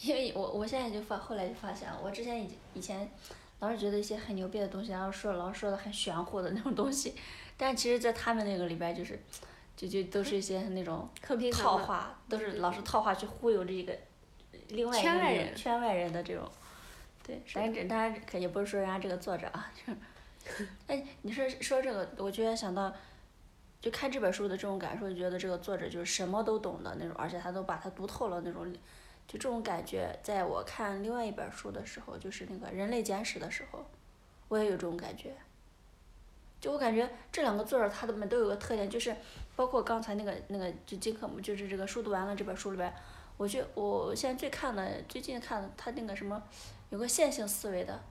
[0.00, 3.10] 因为我我现在就发后来就发现了，我之前以以前
[3.58, 7.16] 老是觉得一些很牛逼的东西，然后说老是说的很玄乎的那种东西，
[7.56, 9.18] 但其实，在他们那个里边就是，
[9.76, 11.08] 就就都是一些那种。
[11.52, 13.98] 套话，都是老是套话去忽悠这个
[14.68, 16.48] 另外一个人圈外人的这种。
[17.24, 22.94] 对，但是这当然可也不是说人家这个作者啊，就是， 哎，你说说这个，我居然想到，
[23.86, 28.72] 就看这本书的这种感受，就觉得这个作者就是什么都懂的那种，而且他都把它读透了那种，
[29.28, 33.86] 就这种感觉，在我看另外一本书的时候，就是那个《人类简史》的时候，
[34.48, 35.32] 我也有这种感觉。
[36.60, 39.14] 就我感觉这两个作者他们都有个特点，就是
[39.54, 42.92] 包括刚才那个那个就金科姆，就是这个书读完了这本书里边，
[43.36, 46.42] 我觉我现在最看的最近看的他那个什么，
[46.90, 48.02] 有个线性思维的，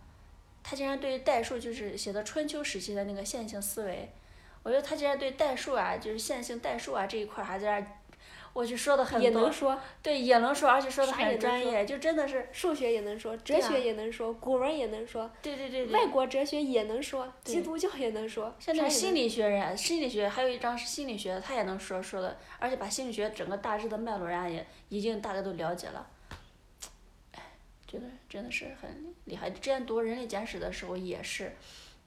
[0.64, 4.10] 他竟然对代数就是写的春秋时期的那个线性思维，
[4.66, 7.88] 我觉得他竟然对代数啊，就是线性代数啊这一块儿还在那儿，
[8.52, 15.94] 我去说的很多也能，说，对也能说，而且说的很专业，就真的是，数学也能说，哲学也能说，古文也能说，对对对对。
[15.94, 26.08] 外国哲学也能说，基督教也能说，像那个心理学人，心理学还有一章是心理学，他也能说说的，而且把心理学整个大致的脉络，人家也已经大概都了解了。
[27.34, 27.44] 哎，
[27.86, 29.52] 觉得真的是很厉害。
[29.52, 31.56] 之前读《人类简史》的时候也是，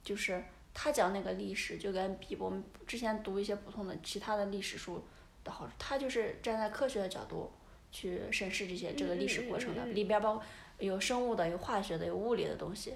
[0.02, 0.42] 就是
[0.80, 5.04] 他讲那个历史，就跟比我们之前读一些普通的其他的历史书
[5.42, 7.50] 的好处，他就是站在科学的角度
[7.90, 10.42] 去审视这些这个历史过程的，里边包括
[10.78, 12.94] 有生物的、有化学的、有物理的东西，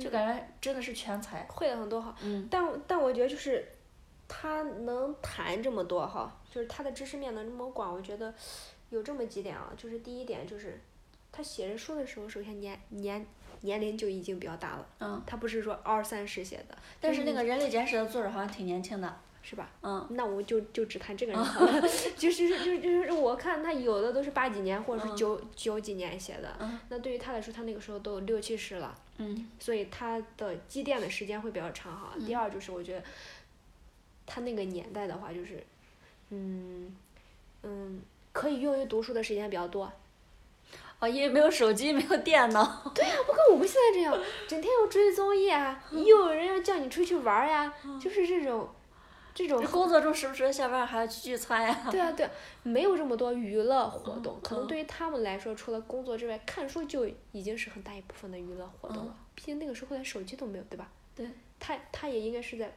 [0.00, 1.46] 就感觉真的是全才。
[1.48, 3.68] 会了很多哈，嗯但但我觉得就是
[4.26, 8.34] 他能谈这么多哈，就是他的知识面能这么广，我觉得
[8.90, 10.80] 有这么几点啊，就是第一点就是
[11.30, 13.24] 他写这书的时候，首先年年
[13.62, 15.22] 年龄就已经比较大了，嗯。
[15.26, 19.70] 他不是说二三十写的，但是那个《人类简史》的作者好像挺年轻的，是吧？
[19.82, 21.80] 嗯，那我就就只谈这个人好了，
[22.16, 28.96] 就是就是就是我看他有的都是八几年或者是嗯九九几年写的，嗯那对于他来说，他那个时候都六七十了。
[29.18, 32.14] 嗯所以他的积淀的时间会比较长哈。
[32.26, 33.04] 第二就是我觉得，
[34.26, 35.62] 他那个年代的话，就是，
[36.30, 36.96] 嗯，
[37.62, 38.00] 嗯，
[38.32, 39.92] 可以用于读书的时间比较多。
[41.02, 48.68] 哦，因为没有手机，没有电脑， 对呀不跟我们现在这样，整天要追综艺啊，又有人要叫你出去玩儿呀，就是这种，
[49.34, 51.88] 这种这工作中时不时下班还要去聚餐呀。
[51.90, 52.30] 对啊，对啊，
[52.62, 59.16] 没有这么多娱乐活动，可能嗯对于他们来说，除了工作之外，看书就已经是很大一部分的娱乐活动了。
[59.34, 60.88] 毕竟那个时候连手机都没有，对吧？
[61.16, 61.26] 对。
[61.58, 62.76] 他他也应该是在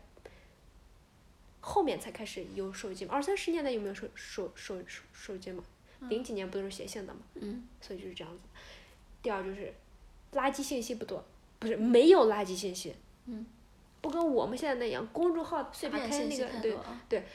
[1.59, 5.63] 后面才开始有手机嘛，二三十年代有没有手手手手手机嘛？
[6.01, 7.19] 零几年不都是写信的嘛？
[7.35, 8.43] 嗯所以就是这样子。
[9.21, 9.73] 第二就是，
[10.33, 11.23] 垃圾信息不多，
[11.59, 12.95] 不是没有垃圾信息。
[13.25, 13.45] 嗯。
[14.01, 17.25] 不跟我们现在那样，公众号碎打片信息开那个对太多啊。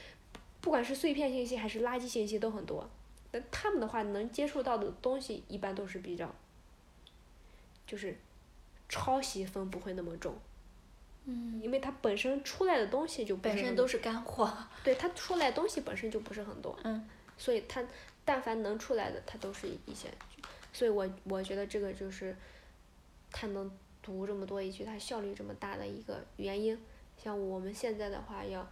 [0.60, 2.88] 不管是碎片信息还是垃圾信息都很多，
[3.32, 6.32] 但他们的话能接触到的东西一般都是比较，
[7.88, 8.16] 就是
[8.88, 10.32] 抄袭风不会那么重，
[11.24, 14.56] 嗯，因为它本身出来的东西就本身都是干货。
[14.84, 17.04] 对它出来的东西本身就不是很多，嗯，
[17.36, 17.82] 所以它
[18.24, 20.08] 但凡能出来的，它都是一些，
[20.72, 22.36] 所以我我觉得这个就是，
[23.30, 23.70] 他能
[24.02, 26.78] 读这么多一句，它效率这么大的一个原因。
[27.22, 28.66] 像我们现在的话要，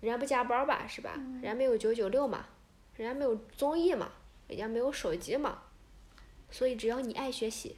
[0.00, 1.14] 人家不加班儿吧，是吧？
[1.14, 2.46] 人家没有九九六嘛，
[2.96, 4.12] 人家没有综艺嘛，
[4.46, 5.62] 人家没有手机嘛，
[6.50, 7.76] 所以只要你爱学习，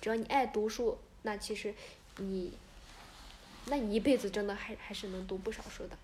[0.00, 1.74] 只要你爱读书，那其实
[2.18, 2.52] 你，
[3.66, 5.96] 那你一辈子真的还还是能读不少书的。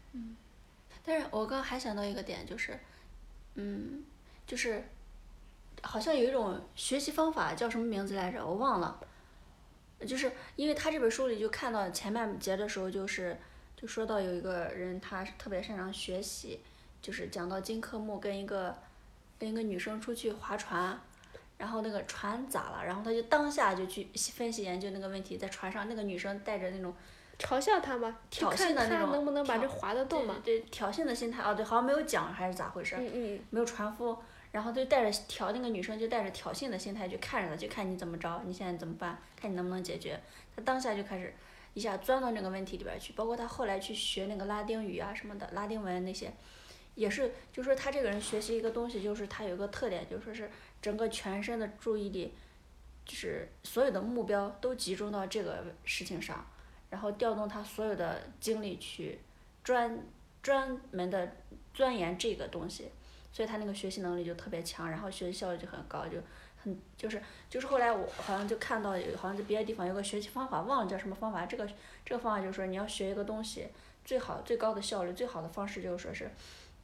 [1.04, 2.80] 但是我刚还想到一个点，就是，
[3.54, 4.04] 嗯，
[4.46, 4.82] 就是，
[5.82, 8.44] 好像有一种学习方法叫什么名字来着？
[8.44, 9.00] 我忘了。
[10.06, 13.36] 就是因为他这本书里就看到前半节的时候，就是
[13.76, 16.60] 就说到有一个人他特别擅长学习，
[17.00, 18.76] 就是讲到金科木跟一个
[19.38, 21.00] 跟一个女生出去划船，
[21.56, 26.94] 然后那个船咋了，然后他就当下就去分析研究那个问题，在船上那个女生带着那种
[27.38, 28.16] 嘲笑他吗？
[28.30, 30.36] 就挑衅的那种能不能把这划得动嘛？
[30.44, 32.96] 对对挑衅的心态，哦对，好像没有讲还是咋回事？
[32.98, 34.16] 嗯嗯，没有传夫，
[34.52, 40.18] 然后就带着挑那个女生就带着挑衅的心态去看着他，就看你怎么着，你现在怎么办，看你能不能解决。
[40.54, 41.34] 他当下就开始
[41.74, 46.32] 一下钻到那个问题里边去，包括他后来去学那个拉丁语啊什么的，拉丁文那些，
[46.94, 50.48] 也是就说他这个人学习一个东西，就是他有一个特点，就说是
[50.80, 52.32] 整个全身的注意力，
[53.04, 56.46] 就是所有的目标都集中到这个事情上，
[56.94, 59.18] 然后调动他所有的精力去
[59.64, 59.98] 专
[60.40, 61.36] 专门的
[61.74, 62.88] 钻研这个东西。
[63.32, 66.18] 所以他那个学习能力就特别强，然后学习效率就很高，就
[66.62, 67.20] 很就是
[67.50, 71.44] 就是后来我好像就看到有好像在别的地方有个学习方法，忘了叫什么方法。
[71.44, 71.68] 这个
[72.04, 73.66] 这个方法就是说你要学一个东西，
[74.04, 76.30] 最好最高的效率最好的方式就是说是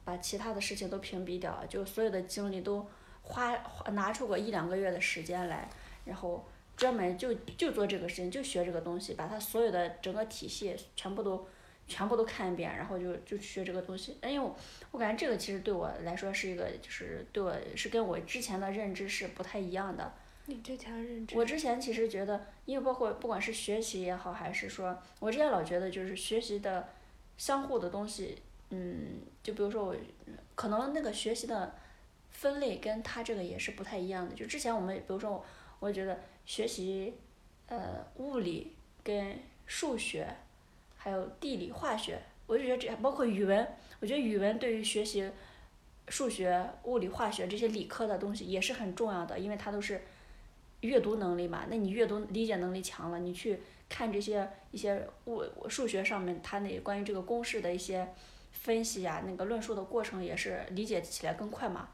[0.04, 2.84] 把其他的事情都屏蔽掉，就所有的精力都
[3.22, 5.70] 花花拿出个一两个月的时间来，
[6.04, 6.44] 然后
[6.80, 11.46] 专门就就做这个事情，就学这个东西，把它所有的整个体系全部都
[11.86, 14.16] 全部都看一遍，然后就就学这个东西。
[14.22, 14.56] 哎呦，
[14.90, 20.10] 我感觉这个其实对我来说是一个，就是对我是跟我之前的认知是不太一样的。
[20.46, 26.88] 你之前认知，我之前其实觉得，因为包括不管是学习也好，还是说，我之前老觉得就是学习的
[27.36, 28.38] 相互的东西，
[28.70, 29.94] 嗯，就比如说我
[30.54, 31.74] 可能那个学习的
[32.30, 34.34] 分类跟他这个也是不太一样的。
[34.34, 35.44] 就之前我们比如说，
[35.80, 37.14] 我觉得学习
[37.66, 40.28] 呃物理跟数学，
[40.96, 43.66] 还有地理化学，我就觉得这包括语文，
[43.98, 45.28] 我觉得语文对于学习
[46.08, 50.00] 数学、物理、化学这些理科的东西也是很重要的，因为它都是。
[50.82, 58.08] 阅读能力嘛，那你阅读理解能力强了，你去看这些一些物数学上面它那关于这个公式的一些
[58.50, 61.90] 分析呀，那个论述的过程也是理解起来更快嘛。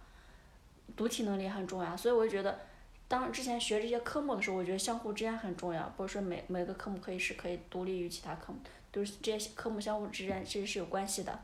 [0.95, 2.61] 读题能力很重要，所以我就觉得，
[3.09, 8.59] 当之前学这些科目的时候，我觉得相互之间很重要，不是说每每个科目可以是可以独立于其他科目，
[8.90, 11.38] 都是这些科目相互之间其实是有关系的。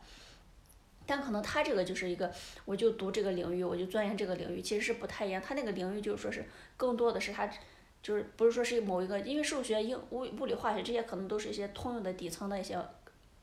[1.06, 2.32] 但可能他这个就是一个，
[2.64, 5.42] 我就读这个领域，我就钻研这个领域，其实是不太一样。
[5.42, 6.44] 他那个领域就是说是
[6.76, 7.48] 更多的是他，
[8.02, 12.78] 就是不是说是某一个，因为数学、英物物理、化学这些可能都是一些通用的底层的一些，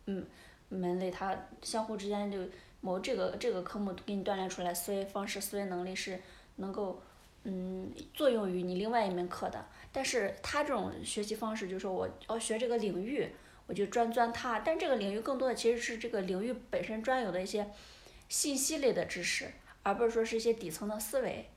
[0.06, 0.26] 嗯，
[0.70, 2.40] 门类，它相互之间就
[2.80, 6.20] 某这个这个科目给你锻炼出来思维方式、思维能力是
[6.56, 7.02] 能够，
[7.44, 9.66] 嗯，作用于你另外一门课的。
[9.92, 13.28] 但是他这种学习方式就是说我要学这个领域。
[13.68, 17.70] 我就专钻它，但这个领域更多的其实是这个领域本身专有的一些
[18.28, 19.48] 信息类的知识，
[19.84, 21.48] 而不是说是一些底层的思维，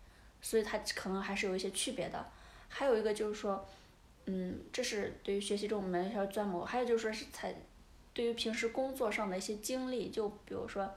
[0.42, 2.22] 所以它可能还是有一些区别的。
[2.68, 3.66] 还有一个就是说，
[4.26, 7.54] 嗯，这是对于学习这种门要钻谋，还有就是说是才
[8.12, 10.94] 对于平时工作上的一些经历，就比如说，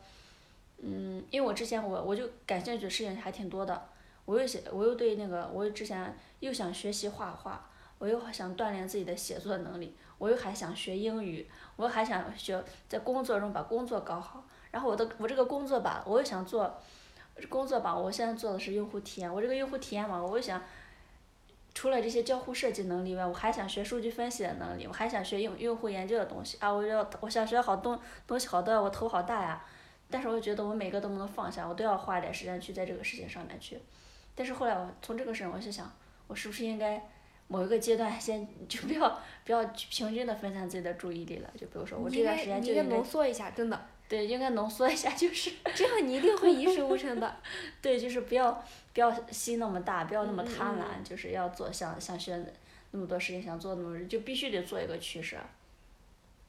[0.80, 3.88] 嗯，因为我之前我我就感兴趣的事情还挺多的，
[4.26, 7.68] 我又想我又对那个我又之前又想学习画画，
[8.00, 9.96] 我又想锻炼自己的写作能力。
[10.18, 11.46] 我又还想学英语，
[11.76, 14.44] 我还想学在工作中把工作搞好。
[14.72, 16.74] 然后我的我这个工作吧，我又想做
[17.50, 17.94] 工作吧。
[17.96, 20.62] 我现在做的是用户体验，我这个用户体验嘛，我又想
[21.74, 26.72] 除了这些交互设计能力外，我还想学数据分析的能力，我还想学用用户研究的东西啊！
[26.72, 29.62] 我要我想学好东东西好多，我头好大呀。
[30.10, 33.78] 但是我觉得我每个都不能放下，我都要花点时间去在这个事情上面去。
[34.36, 35.92] 但是后来我从这个事儿，我就想，
[36.28, 37.02] 我是不是应该？
[37.48, 41.54] 某一个阶段，先就不要不要平均的分散自己的注意力了。
[41.56, 43.80] 就比如说，我这段时间就应该浓缩一下，真的。
[44.10, 47.38] 对，应该浓缩一下，就是这样，你一定会一事无成的。
[47.84, 48.52] 对，就是不要
[48.96, 52.36] 不要心那么大，不要那么贪婪，就是要做想想学
[52.90, 55.38] 那么多事情，想做那么多，就必须得做一个取舍。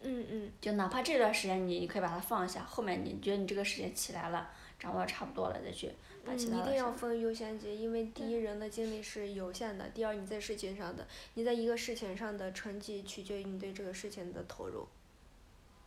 [0.00, 0.50] 嗯嗯。
[0.62, 4.48] 就哪怕这段时间你你可以把它放下，后面你觉得你这个时间起来了，
[4.80, 5.92] 掌握的差不多了再去。
[6.26, 14.86] 嗯，一定要分优先级，因为第一人的精力是有限的，第二你在事情上的，你在一个事情上的成绩取决于你对这个事情的投入。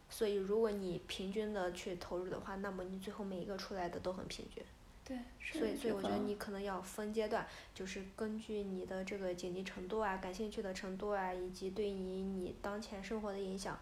[0.10, 4.64] 所以如果你平均的去投入的话，那么你最后每一个出来的都很平均。
[5.06, 5.18] 对。
[5.42, 13.78] 所以所以我觉得你可能要分阶段，就是根据你的这个紧急程度啊、感兴趣的程度啊，以及对于你当前生活的影响。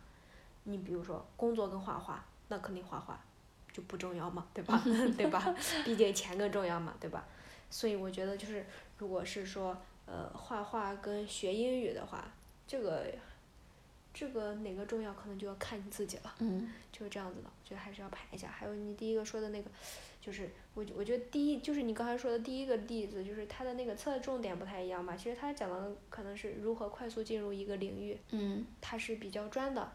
[0.64, 3.24] 你比如说工作跟画画，那肯定画画。
[3.78, 4.82] 就不重要嘛，对吧？
[5.16, 5.56] 对吧？
[5.86, 7.24] 毕竟钱更重要嘛，对吧？
[7.70, 8.66] 所以我觉得就是，
[8.98, 12.28] 如果是说呃画画跟学英语的话，
[12.66, 13.06] 这个
[14.12, 16.34] 这个哪个重要，可能就要看你自己了。
[16.40, 16.68] 嗯。
[16.92, 18.48] 就是这样子的，我觉得还是要排一下。
[18.48, 19.70] 还有你第一个说的那个，
[20.20, 25.16] 就是我我觉得第一就是你刚才说的第一个例子，就是它的那个侧重点不太一样嘛。
[25.16, 28.18] 其实他讲的可能是如何快速进入一个领域。
[28.32, 28.66] 嗯。
[28.82, 29.92] 它是比较专的。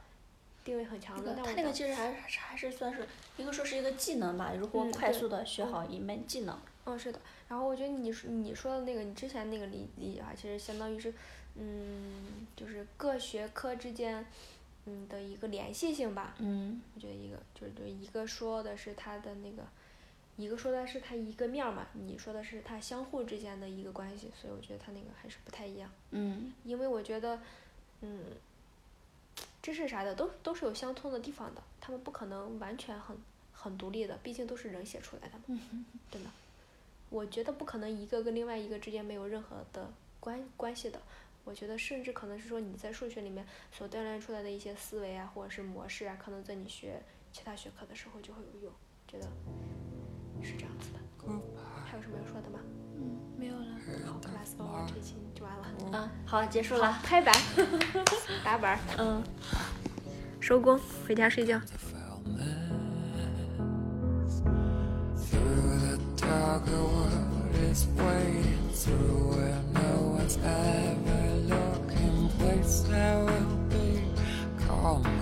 [0.65, 3.07] 定位很强的，他那个其实还是还是算是
[3.37, 6.59] 一个说是一个技能吧，如何快速的学好一门技能。
[6.85, 7.21] 嗯，是的。
[7.49, 11.13] 然后我觉得你说你说的那个，你之前那个理理解啊，其实相当于是，
[11.57, 14.25] 嗯，就是各学科之间，
[14.87, 16.35] 嗯的一个联系性吧。
[16.39, 16.81] 嗯。
[16.95, 19.63] 我觉得一个就是对一个说的是它的那个，
[20.37, 25.91] 一个说的是它一个面嘛，你说的是它相互之间的一个关系，所以我觉得它那个还是不太一样。
[26.11, 26.53] 嗯。
[26.65, 27.41] 因为我觉得，
[28.01, 28.21] 嗯。
[29.63, 33.17] 知识啥的都都是有相通的地方的，他们不可能完全很
[33.53, 35.59] 很独立的，毕竟都是人写出来的嘛，
[36.11, 36.29] 真的。
[37.09, 39.89] 我觉得不可能一个跟另外一个之间没有任何的
[40.19, 41.01] 关关系的。
[41.45, 47.03] 我觉得甚至可能是说你在数学里面所锻炼出来的一些思维啊，或者是模式啊，可能在你学
[47.33, 48.73] 其他学科的时候就会有用，
[49.07, 49.29] 觉得
[50.43, 50.99] 是这样子的。
[51.85, 52.59] 还有什么要说的吗？
[53.03, 53.67] 嗯，没有了。
[54.07, 55.65] 好，class over，这期就完了。
[55.93, 56.99] 嗯，好，结束了。
[57.03, 57.35] 拍板，
[58.45, 58.79] 打板。
[58.99, 59.23] 嗯。
[60.41, 61.61] 收工，回家睡觉。
[74.83, 75.22] for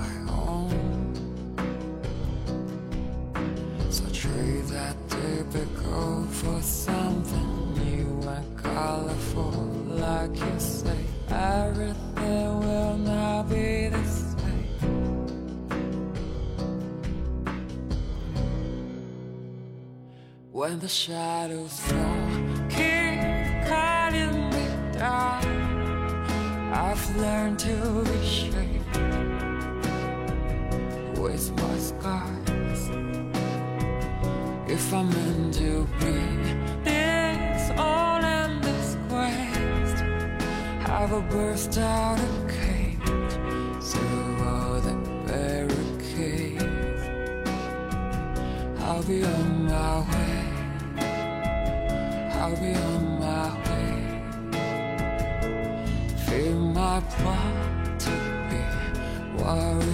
[9.34, 11.04] like you say.
[11.28, 14.66] Everything will not be the same.
[20.52, 22.28] When the shadows fall,
[22.68, 23.20] keep
[23.68, 25.44] cutting me down.
[26.72, 28.96] I've learned to be shaped
[31.18, 32.90] with my scars.
[34.68, 36.16] If I'm meant to be
[36.84, 38.09] this all
[41.08, 43.32] a burst out and cage
[43.82, 44.94] through all the
[45.26, 47.02] barricades.
[48.80, 50.44] I'll be on my way.
[52.38, 53.94] I'll be on my way.
[56.26, 58.10] Feel my plot to
[58.50, 58.62] be
[59.42, 59.89] warrior.